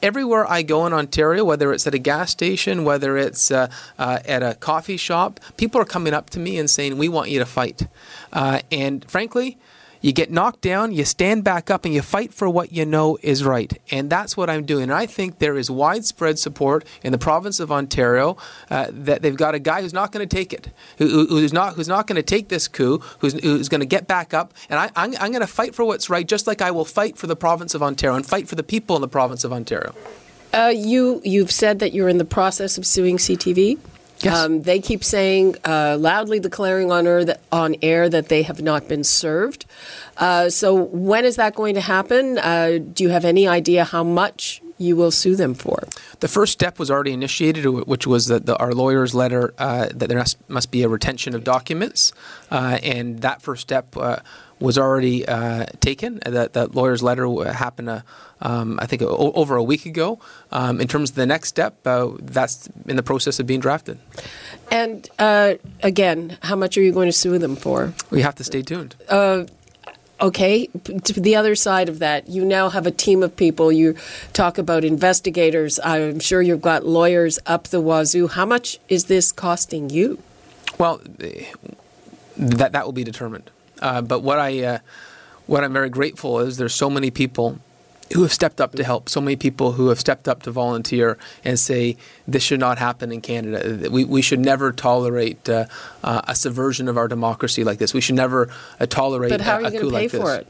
Everywhere 0.03 0.51
I 0.51 0.63
go 0.63 0.87
in 0.87 0.93
Ontario, 0.93 1.45
whether 1.45 1.73
it's 1.73 1.87
at 1.87 1.95
a 1.95 1.99
gas 1.99 2.12
station, 2.27 2.85
whether 2.85 3.17
it's 3.17 3.51
uh, 3.51 3.69
uh, 3.99 4.21
at 4.25 4.43
a 4.43 4.55
coffee 4.55 4.97
shop, 4.97 5.41
people 5.57 5.81
are 5.81 5.85
coming 5.85 6.15
up 6.15 6.31
to 6.31 6.39
me 6.39 6.59
and 6.59 6.69
saying, 6.71 6.99
"We 6.99 7.09
want 7.09 7.31
you 7.31 7.39
to 7.39 7.47
fight." 7.47 7.87
Uh, 8.33 8.61
and 8.71 9.09
frankly, 9.11 9.59
you 10.03 10.13
get 10.13 10.31
knocked 10.33 10.61
down, 10.61 10.93
you 10.93 11.05
stand 11.05 11.45
back 11.45 11.71
up, 11.71 11.85
and 11.85 11.95
you 11.95 12.03
fight 12.03 12.35
for 12.35 12.49
what 12.51 12.73
you 12.73 12.85
know 12.85 13.19
is 13.23 13.45
right. 13.45 13.73
And 13.91 14.11
that's 14.11 14.37
what 14.37 14.51
I'm 14.51 14.67
doing. 14.67 14.85
And 14.85 14.93
I 14.93 15.07
think 15.07 15.39
there 15.39 15.57
is 15.57 15.71
widespread 15.71 16.41
support 16.41 16.85
in 17.05 17.13
the 17.13 17.19
province 17.19 17.61
of 17.61 17.71
Ontario 17.71 18.37
uh, 18.69 18.89
that 18.91 19.23
they've 19.23 19.37
got 19.37 19.55
a 19.55 19.61
guy 19.61 19.81
who's 19.81 19.95
not 19.95 20.11
going 20.11 20.29
to 20.29 20.37
take 20.37 20.53
it, 20.53 20.71
who, 20.99 21.27
who's 21.27 21.53
not 21.53 21.75
who's 21.75 21.89
not 21.89 22.09
going 22.09 22.17
to 22.17 22.23
take 22.23 22.49
this 22.49 22.67
coup, 22.67 22.99
who's, 23.21 23.35
who's 23.35 23.69
going 23.69 23.81
to 23.81 23.87
get 23.87 24.09
back 24.09 24.35
up. 24.35 24.53
And 24.69 24.79
I, 24.79 24.91
I'm, 24.97 25.15
I'm 25.21 25.31
going 25.31 25.41
to 25.41 25.47
fight 25.47 25.75
for 25.75 25.85
what's 25.85 26.11
right, 26.11 26.27
just 26.27 26.49
like 26.49 26.61
I 26.61 26.73
will 26.73 26.85
fight 26.85 27.17
for 27.17 27.29
the 27.29 27.37
province 27.37 27.75
of 27.75 27.83
Ontario 27.83 28.17
and 28.17 28.27
fight 28.27 28.49
for 28.49 28.57
the 28.57 28.65
people 28.65 28.97
in 28.97 29.03
the 29.03 29.09
province 29.09 29.45
of 29.45 29.53
Ontario. 29.53 29.95
Uh, 30.53 30.73
you 30.75 31.21
you've 31.25 31.51
said 31.51 31.79
that 31.79 31.93
you're 31.93 32.09
in 32.09 32.19
the 32.19 32.25
process 32.25 32.79
of 32.79 32.87
suing 32.87 33.17
CTV. 33.17 33.79
Yes. 34.21 34.37
Um, 34.37 34.63
they 34.63 34.79
keep 34.79 35.03
saying, 35.03 35.57
uh, 35.65 35.97
loudly 35.99 36.39
declaring 36.39 36.93
on 36.93 37.07
air, 37.07 37.25
that, 37.25 37.41
on 37.51 37.75
air 37.83 38.09
that 38.09 38.29
they 38.29 38.43
have 38.43 38.63
not 38.63 38.87
been 38.87 39.03
served. 39.03 39.67
Uh, 40.17 40.49
so, 40.49 40.75
when 40.75 41.25
is 41.25 41.37
that 41.37 41.55
going 41.55 41.75
to 41.75 41.81
happen? 41.81 42.39
Uh, 42.39 42.79
do 42.93 43.03
you 43.03 43.11
have 43.11 43.25
any 43.25 43.49
idea 43.49 43.85
how 43.85 44.05
much 44.05 44.63
you 44.83 44.97
will 44.97 45.11
sue 45.11 45.37
them 45.37 45.55
for? 45.55 45.89
The 46.21 46.29
first 46.29 46.53
step 46.53 46.79
was 46.79 46.91
already 46.91 47.13
initiated, 47.13 47.65
which 47.65 48.07
was 48.07 48.27
that 48.27 48.47
the, 48.47 48.57
our 48.59 48.73
lawyer's 48.73 49.15
letter 49.15 49.55
uh, 49.59 49.89
that 49.95 50.09
there 50.09 50.19
must, 50.19 50.39
must, 50.49 50.71
be 50.71 50.83
a 50.83 50.89
retention 50.89 51.35
of 51.35 51.45
documents, 51.45 52.13
uh, 52.51 52.79
and 52.83 53.21
that 53.21 53.43
first 53.43 53.63
step 53.63 53.97
uh, 53.97 54.17
was 54.61 54.79
already 54.79 55.27
uh, 55.27 55.67
taken. 55.81 56.21
That, 56.25 56.53
that 56.55 56.75
lawyer's 56.75 57.03
letter 57.03 57.27
happened, 57.53 57.91
uh, 57.91 58.01
um, 58.41 58.79
I 58.81 58.87
think, 58.87 59.03
o- 59.03 59.33
over 59.33 59.57
a 59.57 59.63
week 59.63 59.87
ago. 59.87 60.19
Um, 60.51 60.81
in 60.81 60.89
terms 60.89 61.11
of 61.11 61.17
the 61.17 61.27
next 61.27 61.49
step, 61.49 61.87
uh, 61.87 62.11
that's 62.21 62.69
in 62.87 62.97
the 62.97 63.03
process 63.03 63.41
of 63.41 63.47
being 63.47 63.61
drafted. 63.61 63.99
And 64.71 65.09
uh, 65.19 65.55
again, 65.83 66.39
how 66.43 66.57
much 66.57 66.79
are 66.79 66.83
you 66.83 66.93
going 66.93 67.09
to 67.09 67.13
sue 67.13 67.39
them 67.39 67.57
for? 67.57 67.93
We 68.11 68.23
have 68.23 68.37
to 68.37 68.45
stay 68.45 68.63
tuned. 68.63 68.95
Okay, 70.23 70.69
to 70.69 71.21
the 71.21 71.35
other 71.35 71.57
side 71.57 71.89
of 71.89 71.99
that, 71.99 72.29
you 72.29 72.45
now 72.45 72.69
have 72.69 72.87
a 72.87 72.93
team 72.93 73.25
of 73.25 73.35
people. 73.35 73.73
You 73.73 73.97
talk 74.33 74.57
about 74.57 74.85
investigators. 74.85 75.81
I'm 75.83 76.21
sure 76.21 76.41
you've 76.41 76.63
got 76.63 76.87
lawyers 76.87 77.41
up 77.45 77.65
the 77.69 77.81
wazoo. 77.81 78.29
How 78.29 78.47
much 78.47 78.79
is 78.89 79.07
this 79.07 79.33
costing 79.33 79.91
you? 79.91 80.23
Well, 80.79 81.01
that 82.37 82.71
that 82.71 82.85
will 82.85 82.93
be 82.93 83.03
determined. 83.03 83.51
Uh, 83.81 84.01
but 84.01 84.21
what 84.21 84.39
I 84.39 84.63
uh, 84.63 84.79
what 85.47 85.65
I'm 85.65 85.73
very 85.73 85.91
grateful 85.91 86.39
is 86.39 86.57
there's 86.57 86.75
so 86.75 86.89
many 86.89 87.11
people 87.11 87.59
who 88.15 88.23
have 88.23 88.33
stepped 88.33 88.61
up 88.61 88.73
to 88.73 88.85
help. 88.85 89.09
So 89.09 89.21
many 89.21 89.37
people 89.37 89.73
who 89.73 89.89
have 89.89 90.01
stepped 90.01 90.29
up 90.29 90.43
to 90.45 90.51
volunteer 90.51 91.19
and 91.45 91.59
say 91.59 91.97
this 92.27 92.43
should 92.43 92.61
not 92.61 92.79
happen 92.79 93.13
in 93.13 93.21
Canada. 93.21 93.91
We, 93.91 94.05
we 94.05 94.23
should 94.23 94.41
never 94.41 94.73
tolerate 94.73 95.49
uh, 95.49 95.67
uh, 96.03 96.23
a 96.29 96.35
subversion 96.35 96.89
of 96.89 96.97
our 96.97 97.09
democracy 97.09 97.65
like 97.65 97.79
this. 97.79 97.95
We 97.95 98.01
should 98.01 98.17
never 98.17 98.49
uh, 98.81 98.87
tolerate. 98.87 99.31
But 99.31 99.41
how 99.41 99.55
are 99.55 99.63
you 99.63 99.71
going 99.71 99.85
to 99.85 99.91
pay 99.91 99.91
like 99.91 100.11
for 100.11 100.35
it? 100.37 100.47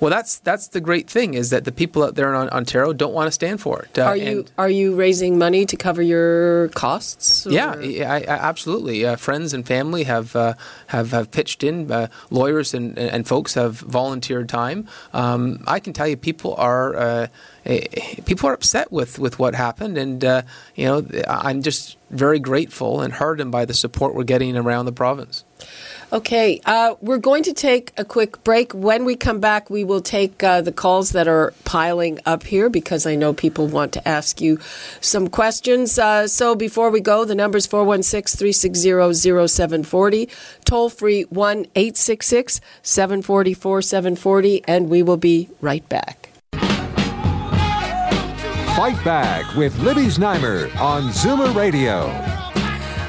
Well, 0.00 0.10
that's 0.10 0.38
that's 0.38 0.68
the 0.68 0.80
great 0.80 1.08
thing 1.08 1.34
is 1.34 1.50
that 1.50 1.64
the 1.64 1.72
people 1.72 2.02
out 2.02 2.14
there 2.14 2.32
in 2.34 2.48
Ontario 2.50 2.92
don't 2.92 3.14
want 3.14 3.28
to 3.28 3.32
stand 3.32 3.60
for 3.60 3.82
it. 3.82 3.98
Uh, 3.98 4.04
are 4.04 4.16
you 4.16 4.44
are 4.58 4.68
you 4.68 4.94
raising 4.94 5.38
money 5.38 5.66
to 5.66 5.76
cover 5.76 6.02
your 6.02 6.68
costs? 6.68 7.46
Or? 7.46 7.52
Yeah, 7.52 7.72
I, 7.72 8.16
I, 8.16 8.24
absolutely. 8.26 9.04
Uh, 9.04 9.16
friends 9.16 9.54
and 9.54 9.66
family 9.66 10.04
have 10.04 10.34
uh, 10.36 10.54
have 10.88 11.12
have 11.12 11.30
pitched 11.30 11.62
in. 11.62 11.90
Uh, 11.90 12.08
lawyers 12.30 12.74
and, 12.74 12.98
and 12.98 13.26
folks 13.26 13.54
have 13.54 13.76
volunteered 13.76 14.48
time. 14.48 14.88
Um, 15.12 15.64
I 15.66 15.80
can 15.80 15.92
tell 15.92 16.08
you, 16.08 16.16
people 16.16 16.54
are 16.56 16.96
uh, 16.96 17.26
eh, 17.64 17.86
people 18.24 18.48
are 18.48 18.52
upset 18.52 18.92
with, 18.92 19.18
with 19.18 19.38
what 19.38 19.54
happened, 19.54 19.96
and 19.98 20.24
uh, 20.24 20.42
you 20.74 20.86
know 20.86 21.06
I'm 21.28 21.62
just 21.62 21.96
very 22.10 22.38
grateful 22.38 23.00
and 23.00 23.12
heartened 23.12 23.50
by 23.50 23.64
the 23.64 23.74
support 23.74 24.14
we're 24.14 24.24
getting 24.24 24.56
around 24.56 24.86
the 24.86 24.92
province. 24.92 25.44
Okay, 26.14 26.60
uh, 26.64 26.94
we're 27.00 27.18
going 27.18 27.42
to 27.42 27.52
take 27.52 27.92
a 27.96 28.04
quick 28.04 28.44
break. 28.44 28.72
When 28.72 29.04
we 29.04 29.16
come 29.16 29.40
back, 29.40 29.68
we 29.68 29.82
will 29.82 30.00
take 30.00 30.44
uh, 30.44 30.60
the 30.60 30.70
calls 30.70 31.10
that 31.10 31.26
are 31.26 31.52
piling 31.64 32.20
up 32.24 32.44
here 32.44 32.70
because 32.70 33.04
I 33.04 33.16
know 33.16 33.34
people 33.34 33.66
want 33.66 33.92
to 33.94 34.08
ask 34.08 34.40
you 34.40 34.60
some 35.00 35.26
questions. 35.26 35.98
Uh, 35.98 36.28
so 36.28 36.54
before 36.54 36.90
we 36.90 37.00
go, 37.00 37.24
the 37.24 37.34
number 37.34 37.58
is 37.58 37.66
416 37.66 38.38
360 38.38 39.48
0740, 39.48 40.28
toll 40.64 40.88
free 40.88 41.22
1 41.24 41.66
866 41.74 42.60
744 42.82 43.82
740, 43.82 44.62
and 44.68 44.88
we 44.88 45.02
will 45.02 45.16
be 45.16 45.48
right 45.60 45.88
back. 45.88 46.30
Fight 48.76 49.02
Back 49.04 49.56
with 49.56 49.76
Libby 49.80 50.06
Znaimer 50.06 50.72
on 50.80 51.10
Zoomer 51.10 51.52
Radio. 51.56 52.53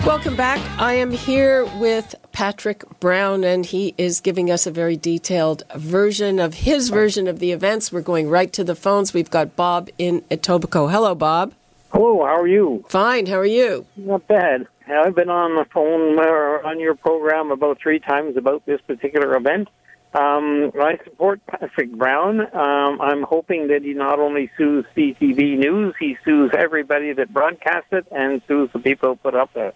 Welcome 0.06 0.36
back. 0.36 0.60
I 0.80 0.94
am 0.94 1.10
here 1.10 1.66
with 1.80 2.14
Patrick 2.32 2.84
Brown, 3.00 3.44
and 3.44 3.66
he 3.66 3.96
is 3.98 4.20
giving 4.20 4.52
us 4.52 4.68
a 4.68 4.72
very 4.72 4.96
detailed 4.96 5.64
version 5.76 6.38
of 6.38 6.54
his 6.54 6.90
version 6.90 7.28
of 7.28 7.40
the 7.40 7.52
events. 7.52 7.92
We're 7.92 8.02
going 8.02 8.30
right 8.30 8.54
to 8.54 8.64
the 8.64 8.76
phones. 8.76 9.16
We've 9.16 9.32
got 9.32 9.56
Bob 9.56 9.90
in 9.98 10.22
Etobicoke. 10.30 10.92
Hello, 10.92 11.16
Bob. 11.16 11.54
Hello, 11.92 12.24
how 12.24 12.40
are 12.40 12.48
you? 12.48 12.86
Fine, 12.88 13.26
how 13.26 13.40
are 13.40 13.48
you? 13.48 13.88
Not 13.98 14.28
bad. 14.28 14.68
I've 14.88 15.16
been 15.16 15.32
on 15.32 15.56
the 15.56 15.66
phone 15.74 16.20
uh, 16.20 16.70
on 16.70 16.80
your 16.80 16.94
program 16.94 17.50
about 17.50 17.80
three 17.82 18.00
times 18.00 18.38
about 18.38 18.64
this 18.68 18.82
particular 18.82 19.36
event. 19.36 19.70
Um, 20.14 20.72
I 20.80 21.00
support 21.04 21.42
Patrick 21.48 21.92
Brown. 21.92 22.42
Um, 22.42 23.02
I'm 23.02 23.24
hoping 23.24 23.70
that 23.70 23.82
he 23.82 23.96
not 23.96 24.20
only 24.20 24.52
sues 24.56 24.86
CTV 24.96 25.58
News, 25.58 25.96
he 26.00 26.16
sues 26.24 26.52
everybody 26.56 27.12
that 27.14 27.34
broadcasts 27.34 27.90
it 27.92 28.06
and 28.12 28.44
sues 28.48 28.70
the 28.72 28.80
people 28.80 29.10
who 29.10 29.16
put 29.16 29.34
up 29.34 29.52
there 29.56 29.74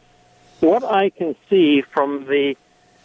what 0.62 0.84
I 0.84 1.10
can 1.10 1.36
see 1.50 1.82
from 1.94 2.26
the 2.26 2.56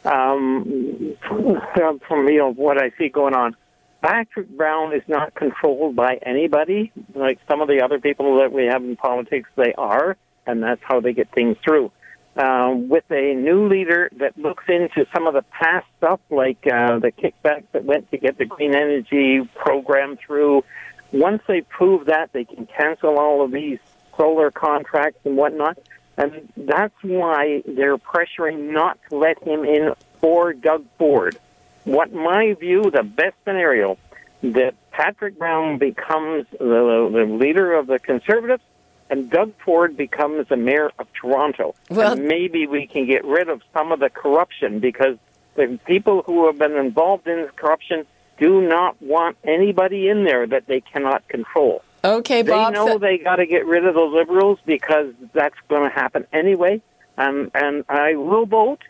um, 0.05 1.17
from 1.23 2.29
you 2.29 2.38
know 2.38 2.53
what 2.53 2.79
I 2.79 2.90
see 2.99 3.09
going 3.09 3.35
on, 3.35 3.57
Patrick 4.03 4.49
Brown 4.51 4.95
is 4.95 5.03
not 5.09 5.35
controlled 5.35 5.97
by 5.97 6.19
anybody 6.23 6.93
like 7.14 7.38
some 7.49 7.62
of 7.62 7.69
the 7.69 7.83
other 7.83 7.99
people 7.99 8.38
that 8.40 8.53
we 8.53 8.67
have 8.67 8.83
in 8.83 8.97
politics. 8.97 9.49
They 9.57 9.73
are, 9.75 10.17
and 10.47 10.62
that's 10.62 10.83
how 10.83 11.01
they 11.01 11.12
get 11.12 11.33
things 11.33 11.57
through. 11.64 11.90
Uh, 12.37 12.75
with 12.75 13.05
a 13.11 13.33
new 13.35 13.69
leader 13.69 14.11
that 14.19 14.37
looks 14.37 14.64
into 14.69 15.07
some 15.14 15.29
of 15.29 15.35
the 15.35 15.45
past 15.53 15.87
stuff, 15.99 16.21
like 16.31 16.67
uh, 16.67 16.99
the 16.99 17.12
kickbacks 17.12 17.64
that 17.73 17.85
went 17.85 18.11
to 18.11 18.19
get 18.19 18.37
the 18.37 18.45
green 18.45 18.75
energy 18.75 19.49
program 19.55 20.17
through. 20.17 20.64
Once 21.12 21.40
they 21.47 21.61
prove 21.61 22.07
that, 22.07 22.33
they 22.33 22.45
can 22.45 22.67
cancel 22.67 23.21
all 23.21 23.45
of 23.45 23.53
these 23.53 23.79
solar 24.17 24.51
contracts 24.51 25.21
and 25.25 25.37
whatnot. 25.37 25.79
And 26.16 26.48
that's 26.57 26.94
why 27.03 27.62
they're 27.66 27.98
pressuring 27.98 28.72
not 28.72 28.98
to 29.09 29.16
let 29.16 29.42
him 29.42 29.64
in 29.64 29.94
for 30.20 30.53
Doug 30.53 30.85
Ford. 30.98 31.38
What 31.85 32.12
my 32.12 32.55
view, 32.55 32.90
the 32.90 33.03
best 33.03 33.35
scenario, 33.44 33.98
that 34.42 34.74
Patrick 34.90 35.38
Brown 35.38 35.79
becomes 35.79 36.46
the, 36.53 37.11
the 37.12 37.24
leader 37.24 37.74
of 37.74 37.87
the 37.87 37.98
Conservatives 37.98 38.62
and 39.11 39.31
Doug 39.31 39.53
Ford 39.64 39.96
becomes 39.96 40.48
the 40.48 40.57
mayor 40.57 40.90
of 40.98 41.07
Toronto. 41.12 41.74
Well, 41.90 42.12
and 42.12 42.27
maybe 42.27 42.66
we 42.66 42.87
can 42.87 43.07
get 43.07 43.24
rid 43.24 43.48
of 43.48 43.62
some 43.72 43.92
of 43.92 44.00
the 44.00 44.11
corruption 44.11 44.81
because 44.81 45.18
the 45.57 45.79
people 45.87 46.22
who 46.22 46.46
have 46.46 46.59
been 46.59 46.77
involved 46.77 47.27
in 47.27 47.42
this 47.42 47.50
corruption 47.55 48.07
do 48.38 48.61
not 48.61 49.00
want 49.00 49.37
anybody 49.44 50.09
in 50.09 50.24
there 50.24 50.46
that 50.46 50.66
they 50.66 50.81
cannot 50.81 51.27
control. 51.29 51.83
Okay, 52.05 52.43
Bob. 52.43 52.75
They 52.75 52.79
know 52.79 52.99
they 52.99 53.19
got 53.19 53.37
to 53.37 53.47
get 53.47 53.67
rid 53.67 53.87
of 53.87 53.95
the 53.95 54.01
liberals 54.01 54.59
because 54.67 55.14
that's 55.33 55.55
going 55.69 55.88
to 55.88 55.95
happen 55.95 56.27
anyway. 56.33 56.83
Um, 57.17 57.51
and 57.55 57.85
I 57.88 58.17
will 58.17 58.45
vote, 58.45 58.81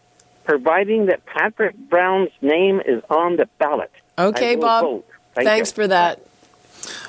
providing 0.44 1.06
that 1.06 1.24
Patrick 1.24 1.76
Brown's 1.76 2.30
name 2.40 2.80
is 2.84 3.02
on 3.08 3.36
the 3.36 3.48
ballot. 3.58 3.92
Okay, 4.18 4.56
Bob. 4.56 5.04
Thank 5.34 5.46
Thanks 5.46 5.70
you. 5.70 5.74
for 5.76 5.88
that. 5.88 6.26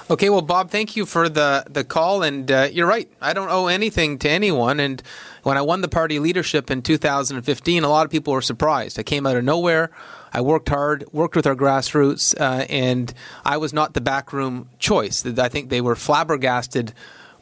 Okay, 0.10 0.30
well, 0.30 0.42
Bob, 0.42 0.70
thank 0.70 0.96
you 0.96 1.06
for 1.06 1.30
the, 1.30 1.66
the 1.70 1.84
call. 1.84 2.24
And 2.24 2.52
uh, 2.52 2.70
you're 2.72 2.88
right. 2.88 3.10
I 3.22 3.34
don't 3.34 3.50
owe 3.50 3.68
anything 3.68 4.18
to 4.20 4.30
anyone. 4.30 4.80
And 4.80 5.02
when 5.44 5.58
I 5.58 5.62
won 5.62 5.82
the 5.82 5.88
party 5.88 6.20
leadership 6.20 6.70
in 6.70 6.82
2015, 6.82 7.84
a 7.84 7.90
lot 7.90 8.06
of 8.06 8.12
people 8.12 8.34
were 8.34 8.42
surprised. 8.42 9.00
I 9.00 9.04
came 9.04 9.26
out 9.26 9.36
of 9.36 9.44
nowhere. 9.44 9.92
I 10.34 10.42
worked 10.42 10.68
hard, 10.68 11.06
worked 11.14 11.36
with 11.36 11.48
our 11.48 11.56
grassroots, 11.56 12.36
uh, 12.40 12.66
and 12.70 13.14
I 13.46 13.56
was 13.56 13.72
not 13.72 13.94
the 13.94 14.02
backroom 14.02 14.68
choice. 14.80 15.26
I 15.26 15.48
think 15.48 15.70
they 15.70 15.80
were 15.80 15.96
flabbergasted 15.96 16.94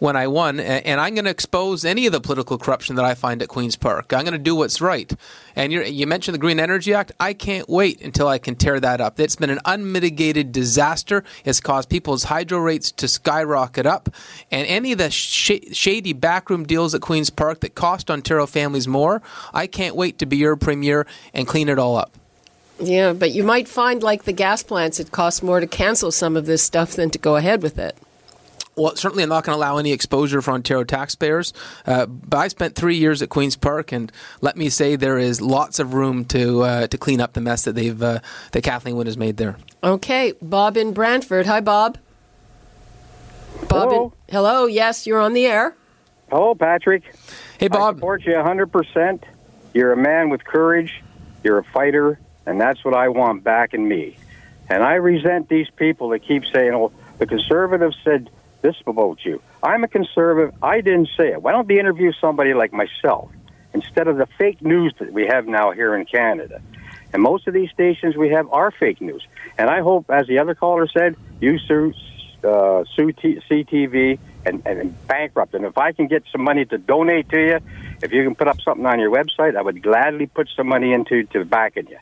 when 0.04 0.18
I 0.18 0.28
won, 0.28 0.60
and 0.60 1.00
I'm 1.00 1.16
going 1.16 1.24
to 1.24 1.32
expose 1.32 1.86
any 1.86 2.06
of 2.06 2.12
the 2.12 2.20
political 2.20 2.58
corruption 2.58 2.98
that 2.98 3.06
I 3.06 3.16
find 3.16 3.42
at 3.42 3.48
Queen's 3.48 3.78
Park. 3.78 4.12
I'm 4.12 4.26
going 4.26 4.34
to 4.34 4.38
do 4.38 4.54
what's 4.54 4.82
right. 4.82 5.10
And 5.56 5.72
you 5.72 6.06
mentioned 6.06 6.36
the 6.36 6.40
Green 6.40 6.60
Energy 6.60 6.94
Act. 6.94 7.14
I 7.22 7.34
can't 7.34 7.70
wait 7.70 8.02
until 8.02 8.28
I 8.28 8.38
can 8.38 8.56
tear 8.56 8.82
that 8.82 9.00
up. 9.00 9.18
It's 9.18 9.38
been 9.38 9.50
an 9.50 9.62
unmitigated 9.64 10.52
disaster. 10.52 11.24
It's 11.46 11.62
caused 11.62 11.90
people's 11.90 12.26
hydro 12.26 12.60
rates 12.60 12.92
to 12.92 13.08
skyrocket 13.08 13.86
up. 13.86 14.10
And 14.52 14.68
any 14.68 14.92
of 14.92 14.98
the 14.98 15.10
sh- 15.10 15.72
shady 15.72 16.12
backroom 16.12 16.66
deals 16.66 16.94
at 16.94 17.00
Queen's 17.00 17.30
Park 17.30 17.62
that 17.62 17.74
cost 17.74 18.12
Ontario 18.12 18.46
families 18.46 18.90
more, 18.90 19.22
I 19.54 19.68
can't 19.68 19.96
wait 19.96 20.20
to 20.20 20.26
be 20.26 20.36
your 20.36 20.58
premier 20.58 21.08
and 21.34 21.48
clean 21.48 21.70
it 21.70 21.80
all 21.80 21.96
up. 21.96 22.12
Yeah, 22.78 23.14
but 23.14 23.32
you 23.32 23.44
might 23.44 23.70
find, 23.70 24.04
like 24.04 24.24
the 24.24 24.34
gas 24.34 24.64
plants, 24.64 25.00
it 25.00 25.12
costs 25.12 25.42
more 25.42 25.62
to 25.62 25.68
cancel 25.68 26.12
some 26.12 26.36
of 26.36 26.46
this 26.46 26.62
stuff 26.62 26.92
than 26.92 27.10
to 27.12 27.20
go 27.20 27.38
ahead 27.38 27.64
with 27.64 27.80
it. 27.80 27.96
Well, 28.76 28.96
certainly 28.96 29.24
I'm 29.24 29.30
not 29.30 29.44
going 29.44 29.56
to 29.56 29.60
allow 29.60 29.78
any 29.78 29.92
exposure 29.92 30.42
for 30.42 30.52
Ontario 30.52 30.84
taxpayers. 30.84 31.54
Uh, 31.86 32.08
but 32.08 32.38
I 32.38 32.48
spent 32.48 32.76
three 32.76 32.98
years 32.98 33.22
at 33.22 33.30
Queen's 33.30 33.56
Park, 33.56 33.92
and 33.92 34.12
let 34.42 34.58
me 34.58 34.70
say 34.70 34.96
there 34.96 35.20
is 35.20 35.42
lots 35.42 35.80
of 35.80 35.94
room 35.94 36.26
to 36.26 36.64
uh, 36.64 36.88
to 36.88 36.98
clean 36.98 37.22
up 37.22 37.34
the 37.34 37.42
mess 37.42 37.66
that 37.66 37.76
they've 37.76 38.02
uh, 38.02 38.20
that 38.52 38.64
Kathleen 38.64 38.96
Wynne 38.96 39.08
has 39.08 39.18
made 39.18 39.38
there. 39.38 39.58
Okay, 39.84 40.34
Bob 40.42 40.76
in 40.78 40.94
Brantford. 40.94 41.46
Hi, 41.46 41.60
Bob. 41.60 42.00
Bob. 43.68 43.90
Hello. 43.90 44.14
In, 44.28 44.34
hello. 44.34 44.66
Yes, 44.66 45.06
you're 45.06 45.22
on 45.22 45.34
the 45.34 45.46
air. 45.46 45.76
Hello, 46.30 46.56
Patrick. 46.56 47.04
Hey, 47.60 47.68
Bob. 47.68 47.96
I 47.96 47.98
support 47.98 48.26
you 48.26 48.34
100. 48.34 48.72
percent 48.72 49.24
You're 49.74 49.94
a 49.94 49.98
man 49.98 50.30
with 50.30 50.44
courage. 50.44 51.04
You're 51.44 51.60
a 51.60 51.64
fighter, 51.64 52.20
and 52.48 52.60
that's 52.60 52.84
what 52.84 52.96
I 52.96 53.10
want 53.10 53.44
back 53.44 53.76
in 53.76 53.88
me. 53.88 54.18
And 54.68 54.82
I 54.82 54.96
resent 54.96 55.50
these 55.50 55.70
people 55.76 56.10
that 56.10 56.20
keep 56.20 56.44
saying, 56.52 56.74
"Oh, 56.74 56.92
the 57.20 57.28
conservatives 57.28 57.98
said." 58.04 58.32
This 58.64 58.76
about 58.88 59.24
you. 59.24 59.40
I'm 59.62 59.84
a 59.84 59.88
conservative. 59.88 60.56
I 60.64 60.82
didn't 60.82 61.10
say 61.16 61.34
it. 61.34 61.44
Why 61.44 61.52
don't 61.52 61.68
they 61.68 61.80
interview 61.80 62.12
somebody 62.20 62.56
like 62.56 62.74
myself 62.74 63.30
instead 63.74 64.08
of 64.08 64.18
the 64.18 64.26
fake 64.38 64.62
news 64.62 64.94
that 65.00 65.14
we 65.14 65.28
have 65.28 65.46
now 65.46 65.72
here 65.72 65.94
in 65.96 66.06
Canada? 66.06 66.62
And 67.14 67.22
most 67.22 67.48
of 67.48 67.54
these 67.54 67.70
stations 67.70 68.18
we 68.18 68.30
have 68.30 68.52
are 68.52 68.72
fake 68.72 69.00
news. 69.00 69.28
And 69.60 69.70
I 69.70 69.82
hope, 69.82 70.10
as 70.10 70.26
the 70.26 70.40
other 70.40 70.56
caller 70.56 70.88
said, 70.88 71.16
you 71.40 71.60
sue, 71.60 71.94
uh, 72.44 72.86
sue 72.96 73.12
T- 73.12 73.40
CTV 73.50 74.18
and, 74.48 74.64
and 74.66 75.08
bankrupt. 75.08 75.54
And 75.54 75.64
if 75.66 75.78
I 75.78 75.92
can 75.92 76.08
get 76.08 76.24
some 76.32 76.42
money 76.42 76.66
to 76.66 76.78
donate 76.80 77.30
to 77.30 77.40
you, 77.40 77.60
if 78.02 78.12
you 78.12 78.24
can 78.24 78.34
put 78.34 78.48
up 78.48 78.60
something 78.62 78.86
on 78.86 79.00
your 79.00 79.12
website, 79.12 79.56
I 79.56 79.62
would 79.62 79.84
gladly 79.84 80.26
put 80.26 80.50
some 80.56 80.68
money 80.68 80.92
into 80.92 81.24
to 81.26 81.46
backing 81.46 81.88
you. 81.88 82.00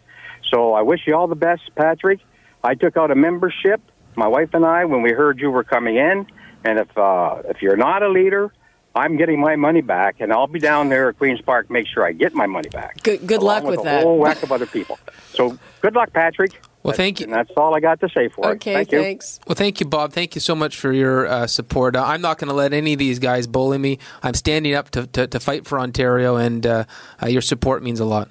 So 0.49 0.73
I 0.73 0.81
wish 0.81 1.01
you 1.05 1.15
all 1.15 1.27
the 1.27 1.35
best, 1.35 1.63
Patrick. 1.75 2.21
I 2.63 2.75
took 2.75 2.95
out 2.95 3.11
a 3.11 3.15
membership, 3.15 3.81
my 4.15 4.27
wife 4.27 4.53
and 4.53 4.65
I, 4.65 4.85
when 4.85 5.01
we 5.01 5.11
heard 5.11 5.39
you 5.39 5.51
were 5.51 5.63
coming 5.63 5.97
in 5.97 6.27
and 6.63 6.79
if 6.79 6.97
uh, 6.97 7.41
if 7.45 7.61
you're 7.61 7.77
not 7.77 8.03
a 8.03 8.09
leader, 8.09 8.51
I'm 8.93 9.17
getting 9.17 9.39
my 9.39 9.55
money 9.55 9.81
back, 9.81 10.19
and 10.19 10.33
I'll 10.33 10.47
be 10.47 10.59
down 10.59 10.89
there 10.89 11.09
at 11.09 11.17
Queens 11.17 11.41
Park, 11.41 11.69
make 11.69 11.87
sure 11.87 12.05
I 12.05 12.11
get 12.11 12.33
my 12.33 12.45
money 12.45 12.69
back. 12.69 13.01
Good, 13.03 13.25
good 13.25 13.41
luck 13.41 13.63
with, 13.63 13.77
with 13.77 13.85
that. 13.85 14.01
A 14.01 14.03
whole 14.03 14.19
whack 14.19 14.43
of 14.43 14.51
other 14.51 14.65
people. 14.65 14.99
So 15.33 15.57
good 15.81 15.95
luck, 15.95 16.11
Patrick. 16.11 16.59
Well, 16.83 16.95
thank 16.95 17.19
you. 17.19 17.25
And 17.25 17.33
that's 17.33 17.51
all 17.55 17.75
I 17.75 17.79
got 17.79 17.99
to 17.99 18.09
say 18.09 18.27
for 18.27 18.47
okay, 18.53 18.71
it. 18.71 18.75
Thank 18.75 18.89
thanks. 18.89 19.39
You. 19.39 19.45
Well, 19.49 19.55
thank 19.55 19.79
you, 19.79 19.85
Bob. 19.85 20.13
Thank 20.13 20.33
you 20.35 20.41
so 20.41 20.55
much 20.55 20.77
for 20.77 20.91
your 20.91 21.27
uh, 21.27 21.47
support. 21.47 21.95
Uh, 21.95 22.03
I'm 22.03 22.21
not 22.21 22.39
going 22.39 22.49
to 22.49 22.55
let 22.55 22.73
any 22.73 22.93
of 22.93 22.99
these 22.99 23.19
guys 23.19 23.45
bully 23.45 23.77
me. 23.77 23.99
I'm 24.23 24.33
standing 24.33 24.73
up 24.73 24.89
to, 24.91 25.05
to, 25.07 25.27
to 25.27 25.39
fight 25.39 25.67
for 25.67 25.79
Ontario, 25.79 26.37
and 26.37 26.65
uh, 26.65 26.85
uh 27.21 27.27
your 27.27 27.41
support 27.41 27.83
means 27.83 27.99
a 27.99 28.05
lot. 28.05 28.29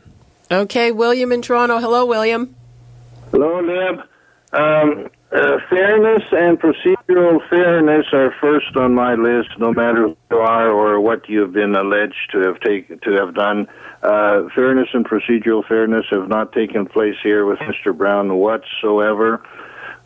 Okay, 0.51 0.91
William 0.91 1.31
in 1.31 1.43
Toronto. 1.43 1.79
Hello, 1.79 2.05
William. 2.05 2.57
Hello, 3.31 3.61
Lib. 3.61 4.01
Um, 4.53 5.09
uh, 5.33 5.59
fairness 5.69 6.25
and 6.33 6.59
procedural 6.59 7.39
fairness 7.49 8.07
are 8.13 8.35
first 8.41 8.77
on 8.77 8.95
my 8.95 9.15
list, 9.15 9.51
no 9.59 9.73
matter 9.73 10.09
who 10.09 10.17
you 10.31 10.37
are 10.39 10.69
or 10.71 11.01
what 11.01 11.29
you've 11.29 11.53
been 11.53 11.77
alleged 11.77 12.31
to 12.33 12.41
have 12.41 12.59
taken 12.61 12.99
to 13.01 13.13
have 13.13 13.35
done. 13.35 13.69
Uh, 14.03 14.49
fairness 14.55 14.89
and 14.93 15.07
procedural 15.07 15.67
fairness 15.67 16.07
have 16.11 16.29
not 16.29 16.53
taken 16.53 16.85
place 16.87 17.15
here 17.23 17.47
with 17.47 17.61
Mr. 17.61 17.97
Brown 17.97 18.35
whatsoever. 18.35 19.41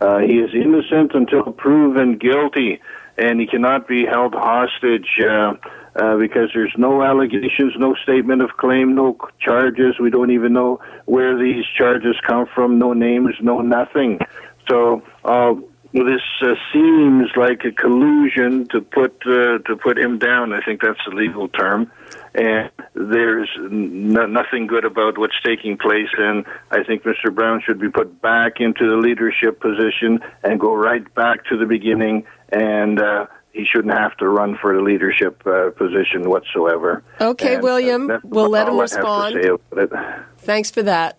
Uh, 0.00 0.18
he 0.18 0.34
is 0.34 0.50
innocent 0.54 1.12
until 1.14 1.52
proven 1.52 2.18
guilty, 2.18 2.80
and 3.16 3.40
he 3.40 3.46
cannot 3.46 3.88
be 3.88 4.04
held 4.04 4.34
hostage. 4.34 5.08
Uh, 5.26 5.54
uh, 5.96 6.16
because 6.16 6.50
there's 6.52 6.74
no 6.76 7.04
allegations, 7.04 7.72
no 7.78 7.94
statement 8.02 8.42
of 8.42 8.50
claim, 8.56 8.96
no 8.96 9.16
charges. 9.38 9.94
We 10.00 10.10
don't 10.10 10.32
even 10.32 10.52
know 10.52 10.80
where 11.04 11.38
these 11.38 11.64
charges 11.78 12.16
come 12.26 12.46
from, 12.52 12.80
no 12.80 12.94
names, 12.94 13.36
no 13.40 13.60
nothing. 13.60 14.18
So 14.68 15.02
uh, 15.24 15.54
this 15.92 16.22
uh, 16.42 16.54
seems 16.72 17.28
like 17.36 17.64
a 17.64 17.72
collusion 17.72 18.66
to 18.68 18.80
put 18.80 19.22
uh, 19.26 19.58
to 19.58 19.76
put 19.76 19.98
him 19.98 20.18
down. 20.18 20.52
I 20.52 20.60
think 20.60 20.80
that's 20.82 20.98
the 21.08 21.14
legal 21.14 21.48
term, 21.48 21.90
and 22.34 22.70
there's 22.94 23.48
n- 23.58 24.12
nothing 24.12 24.66
good 24.66 24.84
about 24.84 25.18
what's 25.18 25.40
taking 25.44 25.76
place. 25.76 26.08
And 26.18 26.44
I 26.70 26.82
think 26.82 27.04
Mr. 27.04 27.32
Brown 27.32 27.62
should 27.64 27.78
be 27.78 27.88
put 27.90 28.20
back 28.20 28.60
into 28.60 28.88
the 28.88 28.96
leadership 28.96 29.60
position 29.60 30.20
and 30.42 30.58
go 30.58 30.74
right 30.74 31.12
back 31.14 31.44
to 31.46 31.56
the 31.56 31.66
beginning. 31.66 32.24
And 32.50 33.00
uh, 33.00 33.26
he 33.52 33.64
shouldn't 33.64 33.94
have 33.94 34.16
to 34.16 34.28
run 34.28 34.56
for 34.60 34.74
a 34.74 34.82
leadership 34.82 35.46
uh, 35.46 35.70
position 35.70 36.28
whatsoever. 36.28 37.04
Okay, 37.20 37.54
And, 37.54 37.62
uh, 37.62 37.64
William, 37.64 38.20
we'll 38.24 38.48
let 38.50 38.66
him 38.66 38.74
I 38.74 38.82
have 38.82 38.90
to 38.90 38.96
respond. 38.96 39.34
say 39.40 39.48
about 39.48 39.92
it. 39.92 40.24
Thanks 40.38 40.70
for 40.72 40.82
that. 40.82 41.18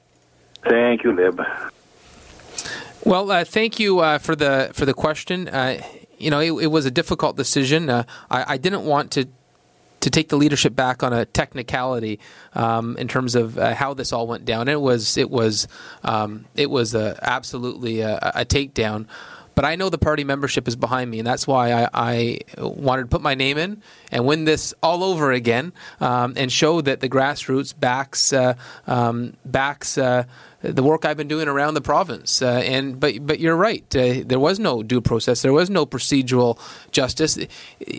Thank 0.68 1.04
you, 1.06 1.14
Lib. 1.14 1.40
Well, 3.06 3.30
uh, 3.30 3.46
thank 3.46 3.80
you 3.80 4.00
uh, 4.00 4.18
for 4.18 4.36
the 4.36 4.72
for 4.74 4.88
the 4.88 4.94
question. 4.96 5.48
Uh, 5.48 5.80
you 6.18 6.32
know, 6.32 6.40
it, 6.40 6.64
it 6.64 6.68
was 6.68 6.88
a 6.88 6.92
difficult 6.92 7.38
decision. 7.38 7.88
Uh, 7.88 8.04
I, 8.32 8.54
I 8.54 8.58
didn't 8.58 8.84
want 8.84 9.12
to 9.12 9.28
to 10.02 10.10
take 10.10 10.30
the 10.30 10.38
leadership 10.38 10.76
back 10.76 11.04
on 11.04 11.14
a 11.14 11.26
technicality 11.26 12.20
um, 12.54 12.98
in 12.98 13.08
terms 13.08 13.36
of 13.36 13.60
uh, 13.60 13.76
how 13.76 13.94
this 13.94 14.12
all 14.12 14.26
went 14.26 14.44
down. 14.44 14.68
It 14.68 14.82
was 14.82 15.18
it 15.18 15.30
was 15.30 15.68
um, 16.04 16.46
it 16.56 16.72
was 16.72 16.96
uh, 16.96 17.16
absolutely 17.22 18.02
a, 18.02 18.18
a 18.34 18.44
takedown. 18.44 19.06
But 19.54 19.64
I 19.64 19.76
know 19.78 19.90
the 19.90 19.98
party 19.98 20.26
membership 20.26 20.68
is 20.68 20.76
behind 20.76 21.10
me, 21.10 21.20
and 21.20 21.26
that's 21.26 21.48
why 21.48 21.72
I, 21.72 21.90
I 21.94 22.40
wanted 22.58 23.04
to 23.04 23.08
put 23.08 23.22
my 23.22 23.36
name 23.36 23.58
in 23.58 23.82
and 24.12 24.26
win 24.26 24.44
this 24.44 24.74
all 24.84 25.02
over 25.02 25.32
again, 25.32 25.72
um, 26.02 26.34
and 26.36 26.52
show 26.52 26.82
that 26.82 27.00
the 27.00 27.08
grassroots 27.08 27.74
backs 27.80 28.34
uh, 28.34 28.56
um, 28.86 29.38
backs 29.46 29.98
uh, 29.98 30.26
the 30.74 30.84
work 30.84 31.06
I've 31.06 31.18
been 31.18 31.28
doing 31.28 31.48
around 31.48 31.74
the 31.74 31.82
province. 31.82 32.42
Uh, 32.42 32.62
and 32.66 33.00
but 33.00 33.26
but 33.26 33.40
you're 33.40 33.56
right. 33.56 33.84
Uh, 33.96 34.24
there 34.26 34.40
was 34.40 34.60
no 34.60 34.84
due 34.84 35.02
process. 35.02 35.42
There 35.42 35.54
was 35.54 35.70
no 35.70 35.86
procedural 35.86 36.60
justice. 36.92 37.38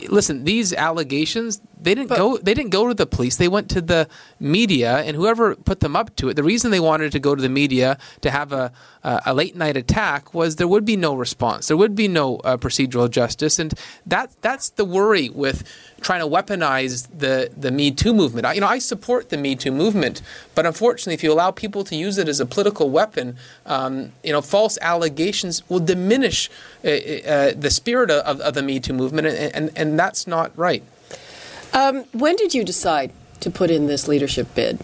Listen, 0.08 0.44
these 0.44 0.72
allegations 0.72 1.60
they 1.86 1.94
didn't 1.94 2.08
go 2.08 2.36
they 2.38 2.52
didn't 2.52 2.70
go 2.70 2.88
to 2.88 2.94
the 2.94 3.06
police. 3.06 3.36
They 3.36 3.48
went 3.48 3.70
to 3.70 3.80
the 3.80 4.08
media 4.40 4.98
and 4.98 5.16
whoever 5.16 5.54
put 5.54 5.80
them 5.80 5.94
up 5.94 6.14
to 6.16 6.28
it. 6.28 6.34
The 6.34 6.42
reason 6.42 6.70
they 6.72 6.80
wanted 6.80 7.12
to 7.12 7.20
go 7.20 7.34
to 7.34 7.40
the 7.40 7.48
media 7.48 7.96
to 8.22 8.30
have 8.30 8.52
a 8.52 8.72
a 9.06 9.32
late 9.32 9.54
night 9.54 9.76
attack 9.76 10.34
was 10.34 10.56
there 10.56 10.66
would 10.66 10.84
be 10.84 10.96
no 10.96 11.14
response. 11.14 11.68
There 11.68 11.76
would 11.76 11.94
be 11.94 12.08
no 12.08 12.38
uh, 12.38 12.56
procedural 12.56 13.08
justice, 13.08 13.60
and 13.60 13.72
that 14.04 14.30
that's 14.40 14.70
the 14.70 14.84
worry 14.84 15.28
with 15.28 15.62
trying 16.00 16.20
to 16.20 16.26
weaponize 16.26 17.06
the 17.16 17.50
the 17.56 17.70
Me 17.70 17.92
Too 17.92 18.12
movement. 18.12 18.46
I, 18.46 18.54
you 18.54 18.60
know, 18.60 18.66
I 18.66 18.80
support 18.80 19.28
the 19.28 19.36
Me 19.36 19.54
Too 19.54 19.70
movement, 19.70 20.22
but 20.56 20.66
unfortunately, 20.66 21.14
if 21.14 21.22
you 21.22 21.32
allow 21.32 21.52
people 21.52 21.84
to 21.84 21.94
use 21.94 22.18
it 22.18 22.26
as 22.26 22.40
a 22.40 22.46
political 22.46 22.90
weapon, 22.90 23.36
um, 23.64 24.12
you 24.24 24.32
know, 24.32 24.42
false 24.42 24.76
allegations 24.82 25.62
will 25.68 25.84
diminish 25.94 26.50
uh, 26.84 26.88
uh, 26.88 27.52
the 27.56 27.70
spirit 27.70 28.10
of, 28.10 28.40
of 28.40 28.54
the 28.54 28.62
Me 28.62 28.80
Too 28.80 28.92
movement, 28.92 29.28
and, 29.28 29.54
and, 29.54 29.70
and 29.76 29.98
that's 29.98 30.26
not 30.26 30.50
right. 30.58 30.82
Um, 31.72 32.04
when 32.12 32.36
did 32.36 32.54
you 32.54 32.64
decide 32.64 33.12
to 33.40 33.50
put 33.50 33.70
in 33.70 33.86
this 33.86 34.08
leadership 34.08 34.54
bid? 34.54 34.80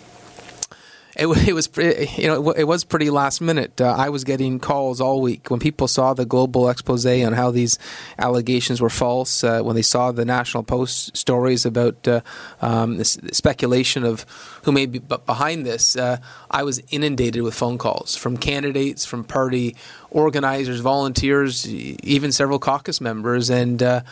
It, 1.15 1.27
it 1.49 1.53
was 1.53 1.69
you 2.17 2.27
know 2.27 2.51
it 2.53 2.65
was 2.65 2.85
pretty 2.85 3.11
last 3.11 3.41
minute. 3.41 3.81
Uh, 3.81 3.95
I 3.97 4.09
was 4.09 4.25
getting 4.25 4.59
calls 4.59 5.01
all 5.01 5.21
week 5.21 5.51
when 5.51 5.61
people 5.61 5.87
saw 5.87 6.15
the 6.15 6.25
global 6.25 6.71
expose 6.71 7.05
on 7.05 7.35
how 7.35 7.51
these 7.51 7.79
allegations 8.19 8.81
were 8.81 8.89
false. 8.89 9.45
Uh, 9.45 9.61
when 9.61 9.77
they 9.77 9.83
saw 9.83 10.11
the 10.13 10.25
National 10.25 10.63
Post 10.63 11.15
stories 11.17 11.67
about 11.67 12.09
uh, 12.09 12.23
um, 12.63 12.97
this 12.97 13.19
speculation 13.33 14.05
of 14.05 14.25
who 14.63 14.73
may 14.73 14.87
be 14.87 15.01
behind 15.01 15.67
this, 15.67 15.97
uh, 15.97 16.17
I 16.51 16.63
was 16.63 16.83
inundated 16.91 17.43
with 17.43 17.55
phone 17.55 17.77
calls 17.77 18.17
from 18.17 18.39
candidates, 18.39 19.05
from 19.05 19.23
party 19.25 19.77
organizers, 20.11 20.81
volunteers, 20.81 21.69
even 21.69 22.33
several 22.33 22.59
caucus 22.59 23.01
members, 23.01 23.51
and. 23.51 24.03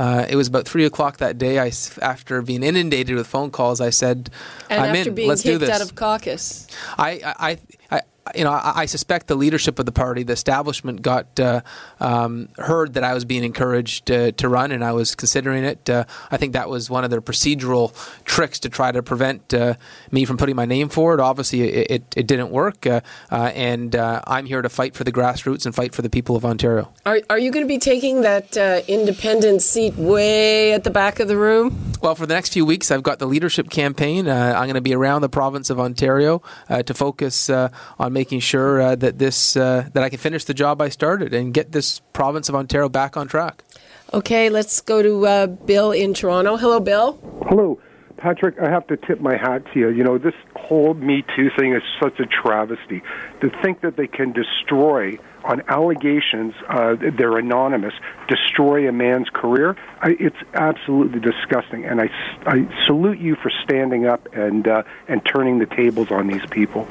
Uh, 0.00 0.24
it 0.30 0.34
was 0.34 0.48
about 0.48 0.66
three 0.66 0.86
o'clock 0.86 1.18
that 1.18 1.36
day. 1.36 1.58
I, 1.58 1.70
after 2.00 2.40
being 2.40 2.62
inundated 2.62 3.16
with 3.16 3.26
phone 3.26 3.50
calls, 3.50 3.82
I 3.82 3.90
said, 3.90 4.30
and 4.70 4.80
"I'm 4.80 4.96
after 4.96 5.10
in. 5.10 5.14
being 5.14 5.28
Let's 5.28 5.42
do 5.42 5.50
kicked 5.50 5.60
this." 5.60 5.68
out 5.68 5.82
of 5.82 5.94
caucus, 5.94 6.66
I, 6.96 7.20
I, 7.38 7.58
I, 7.90 8.00
you 8.34 8.44
know, 8.44 8.52
I, 8.52 8.72
I 8.82 8.86
suspect 8.86 9.26
the 9.26 9.34
leadership 9.34 9.78
of 9.78 9.86
the 9.86 9.92
party, 9.92 10.22
the 10.22 10.32
establishment, 10.32 11.02
got 11.02 11.38
uh, 11.40 11.62
um, 12.00 12.48
heard 12.56 12.94
that 12.94 13.04
I 13.04 13.14
was 13.14 13.24
being 13.24 13.44
encouraged 13.44 14.10
uh, 14.10 14.32
to 14.32 14.48
run, 14.48 14.72
and 14.72 14.84
I 14.84 14.92
was 14.92 15.14
considering 15.14 15.64
it. 15.64 15.88
Uh, 15.88 16.04
I 16.30 16.36
think 16.36 16.52
that 16.52 16.68
was 16.68 16.90
one 16.90 17.04
of 17.04 17.10
their 17.10 17.20
procedural 17.20 17.94
tricks 18.24 18.58
to 18.60 18.68
try 18.68 18.92
to 18.92 19.02
prevent 19.02 19.52
uh, 19.54 19.74
me 20.10 20.24
from 20.24 20.36
putting 20.36 20.56
my 20.56 20.66
name 20.66 20.88
forward. 20.88 21.20
Obviously, 21.20 21.62
it, 21.62 21.90
it, 21.90 22.14
it 22.16 22.26
didn't 22.26 22.50
work, 22.50 22.86
uh, 22.86 23.00
uh, 23.30 23.50
and 23.54 23.94
I'm 23.94 24.46
here 24.46 24.62
to 24.62 24.68
fight 24.68 24.94
for 24.94 25.04
the 25.04 25.12
grassroots 25.12 25.66
and 25.66 25.74
fight 25.74 25.94
for 25.94 26.02
the 26.02 26.10
people 26.10 26.36
of 26.36 26.44
Ontario. 26.44 26.92
Are, 27.06 27.20
are 27.30 27.38
you 27.38 27.50
going 27.50 27.64
to 27.64 27.68
be 27.68 27.78
taking 27.78 28.22
that 28.22 28.56
independent 28.88 29.62
seat 29.62 29.94
way 29.94 30.72
at 30.72 30.84
the 30.84 30.90
back 30.90 31.20
of 31.20 31.28
the 31.28 31.36
room? 31.36 31.92
Well, 32.02 32.14
for 32.14 32.26
the 32.26 32.34
next 32.34 32.52
few 32.52 32.64
weeks, 32.64 32.90
I've 32.90 33.02
got 33.02 33.18
the 33.18 33.26
leadership 33.26 33.70
campaign. 33.70 34.28
I'm 34.28 34.64
going 34.64 34.74
to 34.74 34.80
be 34.80 34.94
around 34.94 35.22
the 35.22 35.28
province 35.28 35.70
of 35.70 35.80
Ontario 35.80 36.42
to 36.68 36.94
focus 36.94 37.50
on 37.50 38.09
making 38.12 38.40
sure 38.40 38.80
uh, 38.80 38.94
that 38.96 39.18
this 39.18 39.56
uh, 39.56 39.88
that 39.92 40.02
I 40.02 40.08
can 40.08 40.18
finish 40.18 40.44
the 40.44 40.54
job 40.54 40.80
I 40.80 40.88
started 40.88 41.34
and 41.34 41.54
get 41.54 41.72
this 41.72 42.00
province 42.12 42.48
of 42.48 42.54
Ontario 42.54 42.88
back 42.88 43.16
on 43.16 43.28
track. 43.28 43.64
Okay, 44.12 44.48
let's 44.50 44.80
go 44.80 45.02
to 45.02 45.26
uh, 45.26 45.46
Bill 45.46 45.92
in 45.92 46.14
Toronto. 46.14 46.56
Hello, 46.56 46.80
Bill. 46.80 47.18
Hello, 47.48 47.80
Patrick. 48.16 48.58
I 48.58 48.68
have 48.68 48.86
to 48.88 48.96
tip 48.96 49.20
my 49.20 49.36
hat 49.36 49.64
to 49.72 49.78
you. 49.78 49.88
You 49.90 50.02
know, 50.02 50.18
this 50.18 50.34
whole 50.56 50.94
Me 50.94 51.24
Too 51.36 51.50
thing 51.56 51.74
is 51.74 51.82
such 52.02 52.18
a 52.18 52.26
travesty. 52.26 53.02
To 53.40 53.50
think 53.62 53.82
that 53.82 53.96
they 53.96 54.08
can 54.08 54.32
destroy 54.32 55.18
on 55.44 55.62
allegations, 55.68 56.54
uh, 56.68 56.96
they're 57.16 57.38
anonymous, 57.38 57.94
destroy 58.28 58.88
a 58.88 58.92
man's 58.92 59.28
career. 59.32 59.76
I, 60.00 60.16
it's 60.20 60.36
absolutely 60.54 61.20
disgusting, 61.20 61.84
and 61.84 62.00
I, 62.00 62.10
I 62.46 62.68
salute 62.86 63.18
you 63.18 63.36
for 63.36 63.50
standing 63.64 64.06
up 64.06 64.28
and 64.34 64.66
uh, 64.68 64.82
and 65.08 65.24
turning 65.24 65.58
the 65.58 65.66
tables 65.66 66.10
on 66.10 66.26
these 66.26 66.44
people. 66.50 66.86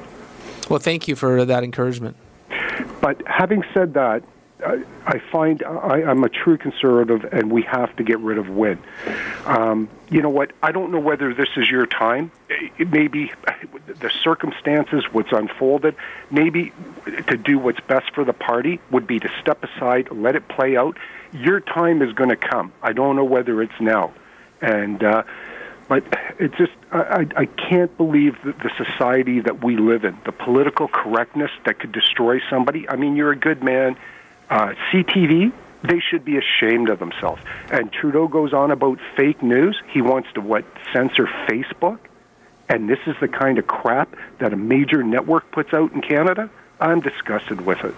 Well, 0.69 0.79
thank 0.79 1.07
you 1.07 1.15
for 1.15 1.43
that 1.45 1.63
encouragement. 1.63 2.15
But 3.01 3.25
having 3.27 3.63
said 3.73 3.95
that, 3.95 4.23
I, 4.65 5.19
find 5.31 5.63
I, 5.63 6.03
I'm 6.03 6.23
a 6.23 6.29
true 6.29 6.57
conservative, 6.57 7.23
and 7.31 7.49
we 7.49 7.61
have 7.63 7.95
to 7.95 8.03
get 8.03 8.19
rid 8.19 8.37
of 8.37 8.49
Wynne. 8.49 8.79
Um, 9.45 9.89
you 10.09 10.21
know 10.21 10.29
what? 10.29 10.51
I 10.61 10.73
don't 10.73 10.91
know 10.91 10.99
whether 10.99 11.33
this 11.33 11.47
is 11.55 11.69
your 11.69 11.85
time. 11.85 12.31
It 12.49 12.91
maybe 12.91 13.31
the 13.87 14.09
circumstances, 14.21 15.05
what's 15.11 15.31
unfolded, 15.31 15.95
maybe 16.29 16.73
to 17.27 17.37
do 17.37 17.57
what's 17.57 17.79
best 17.79 18.13
for 18.13 18.25
the 18.25 18.33
party 18.33 18.81
would 18.91 19.07
be 19.07 19.19
to 19.19 19.31
step 19.39 19.63
aside, 19.63 20.09
let 20.11 20.35
it 20.35 20.47
play 20.49 20.75
out. 20.75 20.97
Your 21.31 21.61
time 21.61 22.01
is 22.01 22.11
going 22.13 22.29
to 22.29 22.35
come. 22.35 22.73
I 22.83 22.91
don't 22.91 23.15
know 23.15 23.25
whether 23.25 23.61
it's 23.61 23.79
now, 23.79 24.13
and. 24.61 25.03
Uh, 25.03 25.23
but 25.89 26.03
it 26.39 26.53
just 26.53 26.71
I, 26.91 27.25
I 27.35 27.45
can't 27.45 27.95
believe 27.97 28.37
the, 28.45 28.53
the 28.53 28.71
society 28.77 29.41
that 29.41 29.63
we 29.63 29.75
live 29.75 30.05
in 30.05 30.17
the 30.23 30.31
political 30.31 30.87
correctness 30.87 31.51
that 31.65 31.79
could 31.79 31.91
destroy 31.91 32.39
somebody. 32.49 32.87
I 32.87 32.95
mean 32.95 33.17
you're 33.17 33.31
a 33.31 33.35
good 33.35 33.61
man. 33.61 33.97
Uh, 34.49 34.73
ctv 34.91 35.51
they 35.81 35.99
should 35.99 36.23
be 36.23 36.37
ashamed 36.37 36.89
of 36.89 36.99
themselves. 36.99 37.41
And 37.71 37.91
trudeau 37.91 38.27
goes 38.27 38.53
on 38.53 38.69
about 38.69 38.99
fake 39.15 39.41
news. 39.41 39.81
He 39.91 40.01
wants 40.01 40.27
to 40.33 40.41
what 40.41 40.65
censor 40.93 41.25
facebook? 41.47 41.99
And 42.67 42.89
this 42.89 42.99
is 43.07 43.15
the 43.21 43.29
kind 43.29 43.57
of 43.57 43.65
crap 43.65 44.15
that 44.39 44.53
a 44.53 44.57
major 44.57 45.03
network 45.03 45.51
puts 45.51 45.73
out 45.73 45.91
in 45.93 46.01
canada? 46.01 46.49
I'm 46.79 47.01
disgusted 47.01 47.61
with 47.61 47.83
it. 47.83 47.95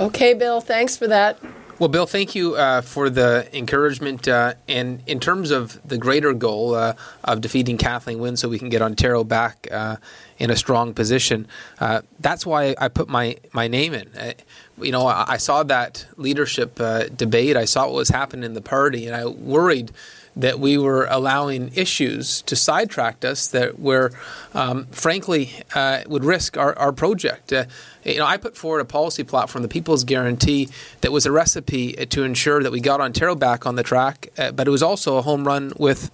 Okay 0.00 0.34
bill 0.34 0.60
thanks 0.60 0.96
for 0.96 1.08
that 1.08 1.38
well, 1.82 1.88
Bill, 1.88 2.06
thank 2.06 2.36
you 2.36 2.54
uh, 2.54 2.80
for 2.80 3.10
the 3.10 3.48
encouragement. 3.52 4.28
Uh, 4.28 4.54
and 4.68 5.02
in 5.08 5.18
terms 5.18 5.50
of 5.50 5.80
the 5.84 5.98
greater 5.98 6.32
goal 6.32 6.76
uh, 6.76 6.94
of 7.24 7.40
defeating 7.40 7.76
Kathleen 7.76 8.20
Wynne 8.20 8.36
so 8.36 8.48
we 8.48 8.60
can 8.60 8.68
get 8.68 8.80
Ontario 8.80 9.24
back 9.24 9.66
uh, 9.68 9.96
in 10.38 10.48
a 10.48 10.54
strong 10.54 10.94
position, 10.94 11.48
uh, 11.80 12.02
that's 12.20 12.46
why 12.46 12.76
I 12.78 12.86
put 12.86 13.08
my, 13.08 13.36
my 13.52 13.66
name 13.66 13.94
in. 13.94 14.08
Uh, 14.16 14.34
you 14.80 14.92
know, 14.92 15.08
I, 15.08 15.24
I, 15.26 15.36
saw 15.38 15.64
that 15.64 16.06
leadership 16.16 16.76
debate, 17.16 17.56
I 17.56 17.64
saw 17.64 17.86
what 17.86 17.94
was 17.94 18.10
happening 18.10 18.44
in 18.44 18.54
the 18.54 18.62
party, 18.62 19.08
and 19.08 19.16
I 19.16 19.26
worried 19.26 19.90
that 20.34 20.58
we 20.58 20.78
were 20.78 21.06
allowing 21.10 21.70
issues 21.74 22.42
to 22.42 22.56
sidetrack 22.56 23.24
us 23.24 23.48
that 23.48 23.78
were, 23.78 24.12
um, 24.54 24.86
frankly, 24.86 25.50
uh, 25.74 26.02
would 26.06 26.24
risk 26.24 26.56
our, 26.56 26.76
our 26.78 26.92
project. 26.92 27.52
Uh, 27.52 27.64
you 28.04 28.18
know, 28.18 28.26
I 28.26 28.36
put 28.36 28.56
forward 28.56 28.80
a 28.80 28.84
policy 28.84 29.24
platform, 29.24 29.62
the 29.62 29.68
People's 29.68 30.04
Guarantee, 30.04 30.68
that 31.02 31.12
was 31.12 31.26
a 31.26 31.32
recipe 31.32 31.92
to 31.92 32.22
ensure 32.24 32.62
that 32.62 32.72
we 32.72 32.80
got 32.80 33.00
Ontario 33.00 33.34
back 33.34 33.66
on 33.66 33.76
the 33.76 33.82
track, 33.82 34.28
uh, 34.38 34.52
but 34.52 34.66
it 34.66 34.70
was 34.70 34.82
also 34.82 35.18
a 35.18 35.22
home 35.22 35.46
run 35.46 35.72
with 35.76 36.10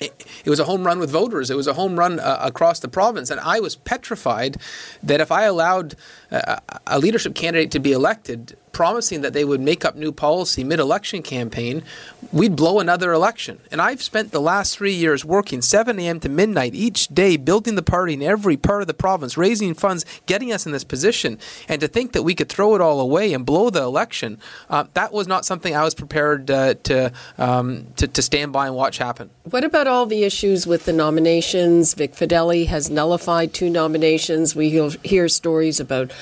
it 0.00 0.46
was 0.46 0.60
a 0.60 0.64
home 0.64 0.84
run 0.84 1.00
with 1.00 1.10
voters. 1.10 1.50
It 1.50 1.56
was 1.56 1.66
a 1.66 1.74
home 1.74 1.98
run 1.98 2.20
uh, 2.20 2.38
across 2.40 2.78
the 2.78 2.86
province. 2.86 3.30
And 3.30 3.40
I 3.40 3.58
was 3.58 3.74
petrified 3.74 4.56
that 5.02 5.20
if 5.20 5.32
I 5.32 5.42
allowed 5.42 5.96
a, 6.30 6.60
a 6.86 6.98
leadership 7.00 7.34
candidate 7.34 7.72
to 7.72 7.80
be 7.80 7.92
elected 7.92 8.56
promising 8.78 9.22
that 9.22 9.32
they 9.32 9.44
would 9.44 9.60
make 9.60 9.84
up 9.84 9.96
new 9.96 10.12
policy 10.12 10.62
mid 10.62 10.78
election 10.78 11.20
campaign, 11.20 11.82
we'd 12.30 12.54
blow 12.54 12.78
another 12.78 13.12
election. 13.12 13.58
And 13.72 13.82
I've 13.82 14.00
spent 14.00 14.30
the 14.30 14.40
last 14.40 14.78
three 14.78 14.92
years 14.92 15.24
working 15.24 15.62
7 15.62 15.98
a.m. 15.98 16.20
to 16.20 16.28
midnight 16.28 16.76
each 16.76 17.08
day, 17.08 17.36
building 17.36 17.74
the 17.74 17.82
party 17.82 18.14
in 18.14 18.22
every 18.22 18.56
part 18.56 18.82
of 18.82 18.86
the 18.86 18.94
province, 18.94 19.36
raising 19.36 19.74
funds, 19.74 20.04
getting 20.26 20.52
us 20.52 20.64
in 20.64 20.70
this 20.70 20.84
position. 20.84 21.40
And 21.68 21.80
to 21.80 21.88
think 21.88 22.12
that 22.12 22.22
we 22.22 22.36
could 22.36 22.48
throw 22.48 22.76
it 22.76 22.80
all 22.80 23.00
away 23.00 23.34
and 23.34 23.44
blow 23.44 23.68
the 23.68 23.82
election, 23.82 24.38
uh, 24.70 24.84
that 24.94 25.12
was 25.12 25.26
not 25.26 25.44
something 25.44 25.74
I 25.74 25.82
was 25.82 25.96
prepared 25.96 26.48
uh, 26.48 26.74
to, 26.84 27.10
um, 27.36 27.88
to, 27.96 28.06
to 28.06 28.22
stand 28.22 28.52
by 28.52 28.68
and 28.68 28.76
watch 28.76 28.98
happen. 28.98 29.30
What 29.42 29.64
about 29.64 29.88
all 29.88 30.06
the 30.06 30.22
issues 30.22 30.68
with 30.68 30.84
the 30.84 30.92
nominations? 30.92 31.94
Vic 31.94 32.12
Fedeli 32.12 32.68
has 32.68 32.90
nullified 32.90 33.52
two 33.52 33.70
nominations. 33.70 34.54
We 34.54 34.70
hear 35.02 35.28
stories 35.28 35.80
about 35.80 36.12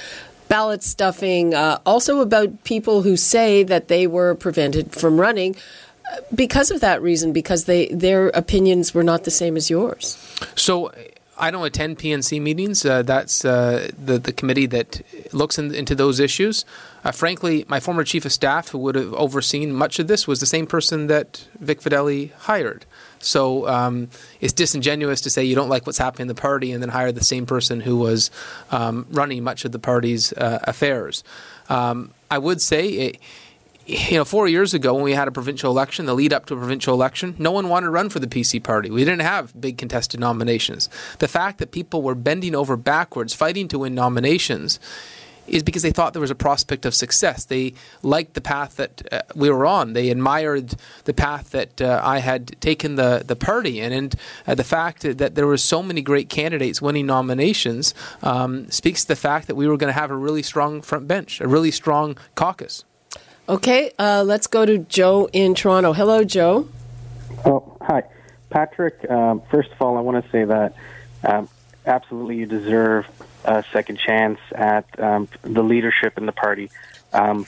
ballot 0.48 0.82
stuffing, 0.82 1.54
uh, 1.54 1.78
also 1.84 2.20
about 2.20 2.64
people 2.64 3.02
who 3.02 3.16
say 3.16 3.62
that 3.64 3.88
they 3.88 4.06
were 4.06 4.34
prevented 4.34 4.92
from 4.92 5.20
running 5.20 5.56
uh, 6.12 6.20
because 6.34 6.70
of 6.70 6.80
that 6.80 7.02
reason, 7.02 7.32
because 7.32 7.64
they 7.64 7.88
their 7.88 8.28
opinions 8.28 8.94
were 8.94 9.04
not 9.04 9.24
the 9.24 9.30
same 9.30 9.56
as 9.56 9.70
yours. 9.70 10.16
So. 10.54 10.92
I 11.38 11.50
don't 11.50 11.66
attend 11.66 11.98
PNC 11.98 12.40
meetings. 12.40 12.82
Uh, 12.82 13.02
that's 13.02 13.44
uh, 13.44 13.90
the 14.02 14.18
the 14.18 14.32
committee 14.32 14.64
that 14.66 15.02
looks 15.34 15.58
in, 15.58 15.74
into 15.74 15.94
those 15.94 16.18
issues. 16.18 16.64
Uh, 17.04 17.12
frankly, 17.12 17.66
my 17.68 17.78
former 17.78 18.04
chief 18.04 18.24
of 18.24 18.32
staff, 18.32 18.70
who 18.70 18.78
would 18.78 18.94
have 18.94 19.12
overseen 19.12 19.72
much 19.72 19.98
of 19.98 20.08
this, 20.08 20.26
was 20.26 20.40
the 20.40 20.46
same 20.46 20.66
person 20.66 21.08
that 21.08 21.46
Vic 21.60 21.82
Fedeli 21.82 22.32
hired. 22.32 22.86
So 23.18 23.66
um, 23.68 24.08
it's 24.40 24.52
disingenuous 24.52 25.20
to 25.22 25.30
say 25.30 25.44
you 25.44 25.54
don't 25.54 25.68
like 25.68 25.86
what's 25.86 25.98
happening 25.98 26.22
in 26.22 26.28
the 26.28 26.40
party 26.40 26.72
and 26.72 26.82
then 26.82 26.90
hire 26.90 27.12
the 27.12 27.24
same 27.24 27.46
person 27.46 27.80
who 27.80 27.96
was 27.96 28.30
um, 28.70 29.06
running 29.10 29.42
much 29.42 29.64
of 29.64 29.72
the 29.72 29.78
party's 29.78 30.32
uh, 30.34 30.60
affairs. 30.64 31.24
Um, 31.68 32.12
I 32.30 32.38
would 32.38 32.60
say. 32.60 32.88
It, 32.88 33.18
you 33.88 34.16
know, 34.16 34.24
four 34.24 34.48
years 34.48 34.74
ago 34.74 34.94
when 34.94 35.04
we 35.04 35.12
had 35.12 35.28
a 35.28 35.30
provincial 35.30 35.70
election, 35.70 36.06
the 36.06 36.14
lead 36.14 36.32
up 36.32 36.46
to 36.46 36.54
a 36.54 36.56
provincial 36.56 36.92
election, 36.92 37.36
no 37.38 37.52
one 37.52 37.68
wanted 37.68 37.86
to 37.86 37.90
run 37.90 38.08
for 38.08 38.18
the 38.18 38.26
PC 38.26 38.62
party. 38.62 38.90
We 38.90 39.04
didn't 39.04 39.20
have 39.20 39.58
big 39.60 39.78
contested 39.78 40.18
nominations. 40.18 40.88
The 41.20 41.28
fact 41.28 41.58
that 41.58 41.70
people 41.70 42.02
were 42.02 42.16
bending 42.16 42.56
over 42.56 42.76
backwards, 42.76 43.32
fighting 43.32 43.68
to 43.68 43.78
win 43.78 43.94
nominations, 43.94 44.80
is 45.48 45.62
because 45.62 45.82
they 45.82 45.90
thought 45.90 46.12
there 46.12 46.20
was 46.20 46.30
a 46.30 46.34
prospect 46.34 46.86
of 46.86 46.94
success. 46.94 47.44
They 47.44 47.74
liked 48.02 48.34
the 48.34 48.40
path 48.40 48.76
that 48.76 49.02
uh, 49.12 49.22
we 49.34 49.50
were 49.50 49.66
on. 49.66 49.92
They 49.92 50.10
admired 50.10 50.74
the 51.04 51.14
path 51.14 51.50
that 51.50 51.80
uh, 51.80 52.00
I 52.02 52.18
had 52.18 52.60
taken 52.60 52.96
the, 52.96 53.22
the 53.26 53.36
party 53.36 53.80
in. 53.80 53.92
And 53.92 54.14
uh, 54.46 54.54
the 54.54 54.64
fact 54.64 55.02
that 55.02 55.34
there 55.34 55.46
were 55.46 55.56
so 55.56 55.82
many 55.82 56.02
great 56.02 56.28
candidates 56.28 56.82
winning 56.82 57.06
nominations 57.06 57.94
um, 58.22 58.70
speaks 58.70 59.02
to 59.02 59.08
the 59.08 59.16
fact 59.16 59.46
that 59.46 59.54
we 59.54 59.68
were 59.68 59.76
going 59.76 59.92
to 59.92 59.98
have 59.98 60.10
a 60.10 60.16
really 60.16 60.42
strong 60.42 60.82
front 60.82 61.06
bench, 61.08 61.40
a 61.40 61.48
really 61.48 61.70
strong 61.70 62.16
caucus. 62.34 62.84
Okay, 63.48 63.92
uh, 63.98 64.24
let's 64.26 64.48
go 64.48 64.66
to 64.66 64.78
Joe 64.78 65.28
in 65.32 65.54
Toronto. 65.54 65.92
Hello, 65.92 66.24
Joe. 66.24 66.68
Oh, 67.44 67.76
hi. 67.80 68.02
Patrick, 68.50 69.08
um, 69.10 69.42
first 69.50 69.70
of 69.70 69.80
all, 69.80 69.96
I 69.96 70.00
want 70.00 70.24
to 70.24 70.30
say 70.30 70.44
that 70.44 70.74
um, 71.22 71.48
absolutely 71.84 72.36
you 72.36 72.46
deserve 72.46 73.06
a 73.46 73.64
second 73.72 73.98
chance 73.98 74.38
at 74.52 74.84
um, 75.00 75.28
the 75.42 75.62
leadership 75.62 76.18
in 76.18 76.26
the 76.26 76.32
party. 76.32 76.70
Um, 77.12 77.46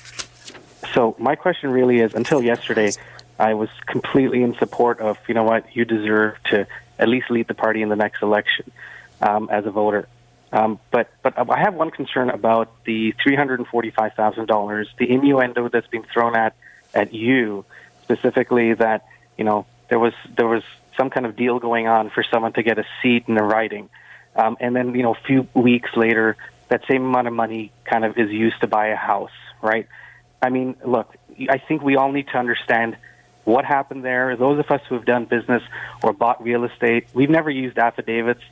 so 0.95 1.17
my 1.19 1.35
question 1.35 1.71
really 1.71 1.99
is: 2.01 2.15
until 2.15 2.43
yesterday, 2.43 2.93
I 3.39 3.55
was 3.55 3.69
completely 3.87 4.43
in 4.43 4.55
support 4.55 5.01
of 5.01 5.19
you 5.29 5.35
know 5.35 5.45
what 5.45 5.77
you 5.77 5.85
deserve 5.85 6.37
to 6.45 6.67
at 6.99 7.09
least 7.09 7.31
lead 7.31 7.49
the 7.49 7.55
party 7.55 7.83
in 7.83 7.89
the 7.89 7.97
next 7.97 8.23
election 8.23 8.71
um, 9.21 9.49
as 9.51 9.67
a 9.67 9.71
voter. 9.71 10.09
Um, 10.53 10.79
but 10.91 11.11
but 11.23 11.35
I 11.37 11.59
have 11.59 11.75
one 11.75 11.91
concern 11.91 12.31
about 12.31 12.85
the 12.85 13.13
three 13.23 13.37
hundred 13.37 13.59
and 13.59 13.69
forty 13.69 13.91
five 13.91 14.15
thousand 14.15 14.47
dollars, 14.47 14.89
the 14.99 15.11
innuendo 15.11 15.69
that's 15.69 15.89
been 15.89 16.05
thrown 16.05 16.35
at 16.37 16.55
at 16.95 17.13
you 17.13 17.65
specifically 18.03 18.73
that 18.73 19.07
you 19.37 19.45
know 19.45 19.67
there 19.89 19.99
was 19.99 20.15
there 20.37 20.49
was 20.49 20.63
some 20.97 21.11
kind 21.11 21.27
of 21.27 21.37
deal 21.37 21.59
going 21.59 21.87
on 21.87 22.11
for 22.11 22.23
someone 22.23 22.53
to 22.55 22.63
get 22.63 22.79
a 22.79 22.85
seat 23.03 23.25
in 23.29 23.35
the 23.35 23.43
riding. 23.43 23.91
Um, 24.38 24.57
and 24.61 24.74
then, 24.74 24.94
you 24.94 25.03
know, 25.03 25.14
a 25.14 25.27
few 25.27 25.48
weeks 25.53 25.90
later, 25.96 26.37
that 26.68 26.83
same 26.88 27.05
amount 27.05 27.27
of 27.27 27.35
money 27.35 27.72
kind 27.85 28.05
of 28.05 28.16
is 28.16 28.31
used 28.31 28.61
to 28.61 28.68
buy 28.68 28.88
a 28.88 28.96
house, 28.96 29.33
right? 29.61 29.88
I 30.40 30.48
mean, 30.51 30.77
look, 30.85 31.14
I 31.51 31.59
think 31.59 31.83
we 31.83 31.96
all 31.96 32.12
need 32.12 32.29
to 32.29 32.38
understand 32.38 32.96
what 33.44 33.64
happened 33.64 34.05
there. 34.05 34.37
Those 34.37 34.61
of 34.61 34.70
us 34.70 34.81
who 34.88 34.94
have 34.94 35.05
done 35.05 35.24
business 35.24 35.62
or 36.05 36.12
bought 36.12 36.42
real 36.42 36.64
estate, 36.64 37.09
we've 37.14 37.31
never 37.31 37.51
used 37.51 37.79
affidavits, 37.79 38.42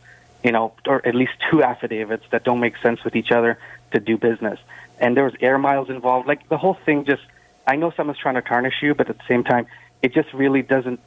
you 0.42 0.50
know, 0.50 0.72
or 0.86 1.06
at 1.06 1.14
least 1.14 1.32
two 1.50 1.62
affidavits 1.62 2.24
that 2.32 2.42
don't 2.42 2.60
make 2.60 2.76
sense 2.78 3.04
with 3.04 3.14
each 3.14 3.30
other 3.30 3.58
to 3.92 4.00
do 4.00 4.16
business. 4.16 4.58
And 4.98 5.16
there 5.16 5.24
was 5.24 5.34
air 5.40 5.58
miles 5.58 5.88
involved. 5.88 6.26
Like 6.26 6.48
the 6.48 6.58
whole 6.58 6.78
thing 6.84 7.04
just, 7.04 7.22
I 7.66 7.76
know 7.76 7.92
someone's 7.96 8.18
trying 8.18 8.36
to 8.36 8.42
tarnish 8.42 8.82
you, 8.82 8.94
but 8.94 9.08
at 9.08 9.18
the 9.18 9.24
same 9.28 9.44
time, 9.44 9.66
it 10.02 10.14
just 10.14 10.32
really 10.32 10.62
doesn't 10.62 10.98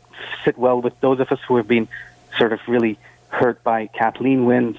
sit 0.46 0.58
well 0.58 0.82
with 0.82 0.98
those 1.02 1.20
of 1.20 1.32
us 1.32 1.40
who 1.48 1.58
have 1.58 1.68
been 1.68 1.88
sort 2.38 2.54
of 2.54 2.60
really 2.68 2.98
hurt 3.30 3.64
by 3.64 3.88
Kathleen 3.88 4.46
Wynne's 4.46 4.78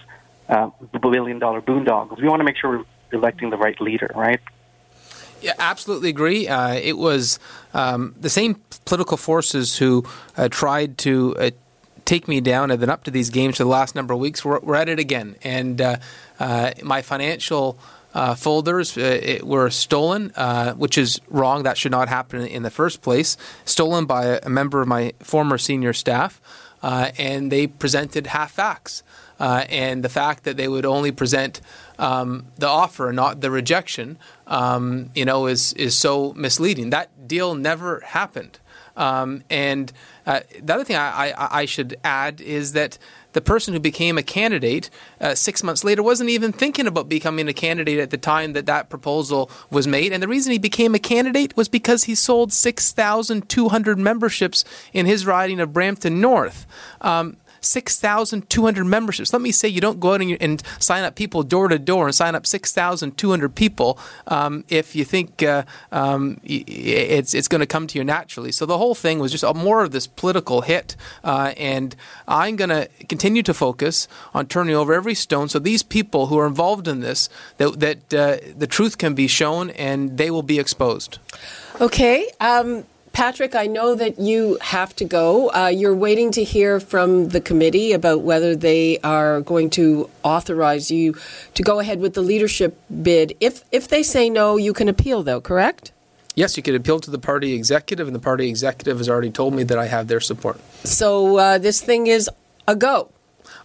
uh, 0.48 0.70
billion 1.00 1.38
dollar 1.38 1.62
boondoggles. 1.62 2.20
We 2.20 2.28
want 2.28 2.40
to 2.40 2.44
make 2.44 2.56
sure 2.56 2.78
we're 2.78 2.84
electing 3.12 3.50
the 3.50 3.56
right 3.56 3.80
leader, 3.80 4.10
right? 4.14 4.40
Yeah, 5.40 5.54
absolutely 5.58 6.10
agree. 6.10 6.48
Uh, 6.48 6.74
it 6.74 6.98
was 6.98 7.38
um, 7.72 8.14
the 8.20 8.28
same 8.28 8.60
political 8.84 9.16
forces 9.16 9.78
who 9.78 10.04
uh, 10.36 10.48
tried 10.48 10.98
to 10.98 11.36
uh, 11.38 11.50
take 12.04 12.28
me 12.28 12.40
down 12.40 12.70
and 12.70 12.80
then 12.80 12.90
up 12.90 13.04
to 13.04 13.10
these 13.10 13.30
games 13.30 13.56
for 13.56 13.64
the 13.64 13.70
last 13.70 13.94
number 13.94 14.12
of 14.12 14.20
weeks. 14.20 14.44
We're, 14.44 14.74
at 14.74 14.88
it 14.88 14.98
again. 14.98 15.36
And 15.42 15.80
uh, 15.80 15.96
uh, 16.38 16.72
my 16.82 17.00
financial 17.00 17.78
uh, 18.12 18.34
folders 18.34 18.96
were 18.96 19.70
stolen, 19.70 20.30
which 20.76 20.98
is 20.98 21.20
wrong. 21.28 21.62
That 21.62 21.78
should 21.78 21.92
not 21.92 22.08
happen 22.08 22.46
in 22.46 22.62
the 22.62 22.70
first 22.70 23.00
place. 23.00 23.36
Stolen 23.64 24.04
by 24.04 24.40
a, 24.42 24.48
member 24.48 24.82
of 24.82 24.88
my 24.88 25.14
former 25.20 25.56
senior 25.56 25.92
staff 25.92 26.40
and 27.16 27.50
they 27.50 27.66
presented 27.66 28.28
half 28.28 28.52
facts. 28.52 29.02
Uh, 29.38 29.64
and 29.70 30.02
the 30.02 30.08
fact 30.08 30.44
that 30.44 30.56
they 30.58 30.68
would 30.68 30.84
only 30.84 31.10
present 31.10 31.62
um, 32.00 32.46
the 32.56 32.66
offer 32.66 33.12
not 33.12 33.42
the 33.42 33.50
rejection, 33.50 34.18
um, 34.46 35.10
you 35.14 35.24
know, 35.24 35.46
is 35.46 35.72
is 35.74 35.94
so 35.94 36.32
misleading. 36.32 36.90
That 36.90 37.28
deal 37.28 37.54
never 37.54 38.00
happened. 38.00 38.58
Um, 38.96 39.44
and 39.48 39.92
uh, 40.26 40.40
the 40.60 40.74
other 40.74 40.84
thing 40.84 40.96
I, 40.96 41.30
I, 41.30 41.60
I, 41.60 41.64
should 41.64 41.96
add 42.04 42.40
is 42.40 42.72
that 42.72 42.98
the 43.32 43.40
person 43.40 43.72
who 43.72 43.80
became 43.80 44.18
a 44.18 44.22
candidate 44.22 44.90
uh, 45.20 45.34
six 45.34 45.62
months 45.62 45.84
later 45.84 46.02
wasn't 46.02 46.28
even 46.28 46.52
thinking 46.52 46.86
about 46.86 47.08
becoming 47.08 47.48
a 47.48 47.52
candidate 47.52 48.00
at 48.00 48.10
the 48.10 48.18
time 48.18 48.52
that 48.52 48.66
that 48.66 48.90
proposal 48.90 49.50
was 49.70 49.86
made. 49.86 50.12
And 50.12 50.22
the 50.22 50.28
reason 50.28 50.52
he 50.52 50.58
became 50.58 50.94
a 50.94 50.98
candidate 50.98 51.56
was 51.56 51.68
because 51.68 52.04
he 52.04 52.14
sold 52.14 52.52
6,200 52.52 53.98
memberships 53.98 54.64
in 54.92 55.06
his 55.06 55.24
riding 55.24 55.60
of 55.60 55.72
Brampton 55.72 56.20
North. 56.20 56.66
Um, 57.00 57.36
6,200 57.60 58.84
memberships. 58.84 59.32
Let 59.32 59.42
me 59.42 59.52
say 59.52 59.68
you 59.68 59.80
don't 59.80 60.00
go 60.00 60.14
out 60.14 60.20
and, 60.20 60.36
and 60.40 60.62
sign 60.78 61.04
up 61.04 61.14
people 61.14 61.42
door 61.42 61.68
to 61.68 61.78
door 61.78 62.06
and 62.06 62.14
sign 62.14 62.34
up 62.34 62.46
6,200 62.46 63.54
people 63.54 63.98
um, 64.26 64.64
if 64.68 64.94
you 64.94 65.04
think 65.04 65.42
uh, 65.42 65.64
um, 65.92 66.40
it's, 66.44 67.34
it's 67.34 67.48
going 67.48 67.60
to 67.60 67.66
come 67.66 67.86
to 67.86 67.98
you 67.98 68.04
naturally. 68.04 68.52
So 68.52 68.66
the 68.66 68.78
whole 68.78 68.94
thing 68.94 69.18
was 69.18 69.32
just 69.32 69.44
more 69.54 69.82
of 69.82 69.90
this 69.90 70.06
political 70.06 70.62
hit. 70.62 70.96
Uh, 71.24 71.52
and 71.56 71.94
I'm 72.26 72.56
going 72.56 72.70
to 72.70 72.88
continue 73.08 73.42
to 73.42 73.54
focus 73.54 74.08
on 74.34 74.46
turning 74.46 74.74
over 74.74 74.92
every 74.92 75.14
stone 75.14 75.48
so 75.48 75.58
these 75.58 75.82
people 75.82 76.26
who 76.26 76.38
are 76.38 76.46
involved 76.46 76.88
in 76.88 77.00
this, 77.00 77.28
that, 77.58 77.80
that 77.80 78.14
uh, 78.14 78.38
the 78.56 78.66
truth 78.66 78.98
can 78.98 79.14
be 79.14 79.26
shown 79.26 79.70
and 79.70 80.16
they 80.16 80.30
will 80.30 80.42
be 80.42 80.58
exposed. 80.58 81.18
Okay. 81.80 82.30
Um, 82.40 82.84
Patrick, 83.12 83.54
I 83.54 83.66
know 83.66 83.94
that 83.96 84.18
you 84.18 84.56
have 84.60 84.94
to 84.96 85.04
go. 85.04 85.50
Uh, 85.52 85.66
you're 85.66 85.94
waiting 85.94 86.30
to 86.32 86.44
hear 86.44 86.78
from 86.78 87.28
the 87.28 87.40
committee 87.40 87.92
about 87.92 88.22
whether 88.22 88.54
they 88.54 88.98
are 89.00 89.40
going 89.40 89.70
to 89.70 90.08
authorize 90.22 90.90
you 90.90 91.16
to 91.54 91.62
go 91.62 91.80
ahead 91.80 92.00
with 92.00 92.14
the 92.14 92.22
leadership 92.22 92.80
bid. 93.02 93.36
If 93.40 93.64
if 93.72 93.88
they 93.88 94.02
say 94.02 94.30
no, 94.30 94.56
you 94.56 94.72
can 94.72 94.88
appeal, 94.88 95.22
though. 95.22 95.40
Correct? 95.40 95.92
Yes, 96.36 96.56
you 96.56 96.62
can 96.62 96.74
appeal 96.76 97.00
to 97.00 97.10
the 97.10 97.18
party 97.18 97.52
executive, 97.52 98.06
and 98.06 98.14
the 98.14 98.20
party 98.20 98.48
executive 98.48 98.98
has 98.98 99.08
already 99.08 99.30
told 99.30 99.54
me 99.54 99.64
that 99.64 99.78
I 99.78 99.86
have 99.86 100.06
their 100.06 100.20
support. 100.20 100.60
So 100.84 101.36
uh, 101.36 101.58
this 101.58 101.82
thing 101.82 102.06
is 102.06 102.30
a 102.68 102.76
go. 102.76 103.10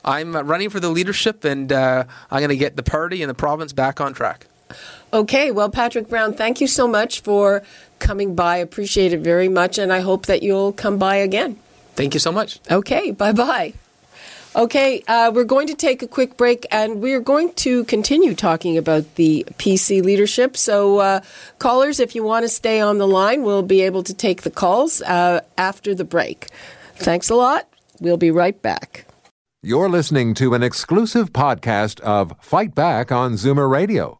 I'm 0.04 0.36
uh, 0.36 0.42
running 0.42 0.70
for 0.72 0.80
the 0.80 0.90
leadership, 0.90 1.46
and 1.46 1.72
uh, 1.72 2.06
I'm 2.32 2.40
going 2.40 2.50
to 2.50 2.58
get 2.58 2.76
the 2.76 2.84
party 2.84 3.22
and 3.22 3.30
the 3.30 3.36
province 3.36 3.72
back 3.74 4.02
on 4.02 4.14
track. 4.14 4.48
Okay, 5.14 5.52
well, 5.52 5.70
Patrick 5.70 6.10
Brown, 6.10 6.34
thank 6.34 6.60
you 6.60 6.68
so 6.68 6.88
much 6.88 7.22
for 7.22 7.64
coming 8.00 8.36
by. 8.36 8.58
Appreciate 8.58 9.14
it 9.14 9.20
very 9.20 9.48
much, 9.48 9.78
and 9.78 9.94
I 9.94 10.02
hope 10.02 10.26
that 10.26 10.44
you'll 10.44 10.74
come 10.74 10.98
by 10.98 11.16
again. 11.16 11.58
Thank 11.96 12.14
you 12.14 12.20
so 12.20 12.32
much. 12.32 12.60
Okay, 12.70 13.12
bye 13.12 13.32
bye. 13.32 13.74
Okay, 14.56 15.04
uh, 15.08 15.32
we're 15.34 15.44
going 15.44 15.68
to 15.68 15.76
take 15.76 16.02
a 16.02 16.08
quick 16.08 16.38
break 16.38 16.66
and 16.72 17.02
we're 17.02 17.20
going 17.20 17.52
to 17.56 17.84
continue 17.86 18.34
talking 18.34 18.78
about 18.78 19.16
the 19.16 19.46
PC 19.58 20.02
leadership. 20.02 20.56
So, 20.56 21.00
uh, 21.00 21.22
callers, 21.60 22.00
if 22.00 22.16
you 22.16 22.24
want 22.24 22.44
to 22.44 22.50
stay 22.50 22.80
on 22.80 22.98
the 22.98 23.08
line, 23.08 23.44
we'll 23.44 23.64
be 23.64 23.82
able 23.82 24.02
to 24.04 24.14
take 24.14 24.44
the 24.44 24.52
calls 24.52 25.02
uh, 25.02 25.42
after 25.58 25.94
the 25.94 26.06
break. 26.06 26.48
Thanks 26.96 27.30
a 27.30 27.36
lot. 27.36 27.68
We'll 28.00 28.16
be 28.16 28.32
right 28.32 28.60
back. 28.62 29.06
You're 29.62 29.90
listening 29.90 30.34
to 30.36 30.54
an 30.54 30.64
exclusive 30.64 31.34
podcast 31.34 32.00
of 32.00 32.34
Fight 32.40 32.74
Back 32.74 33.12
on 33.12 33.34
Zoomer 33.34 33.70
Radio 33.70 34.20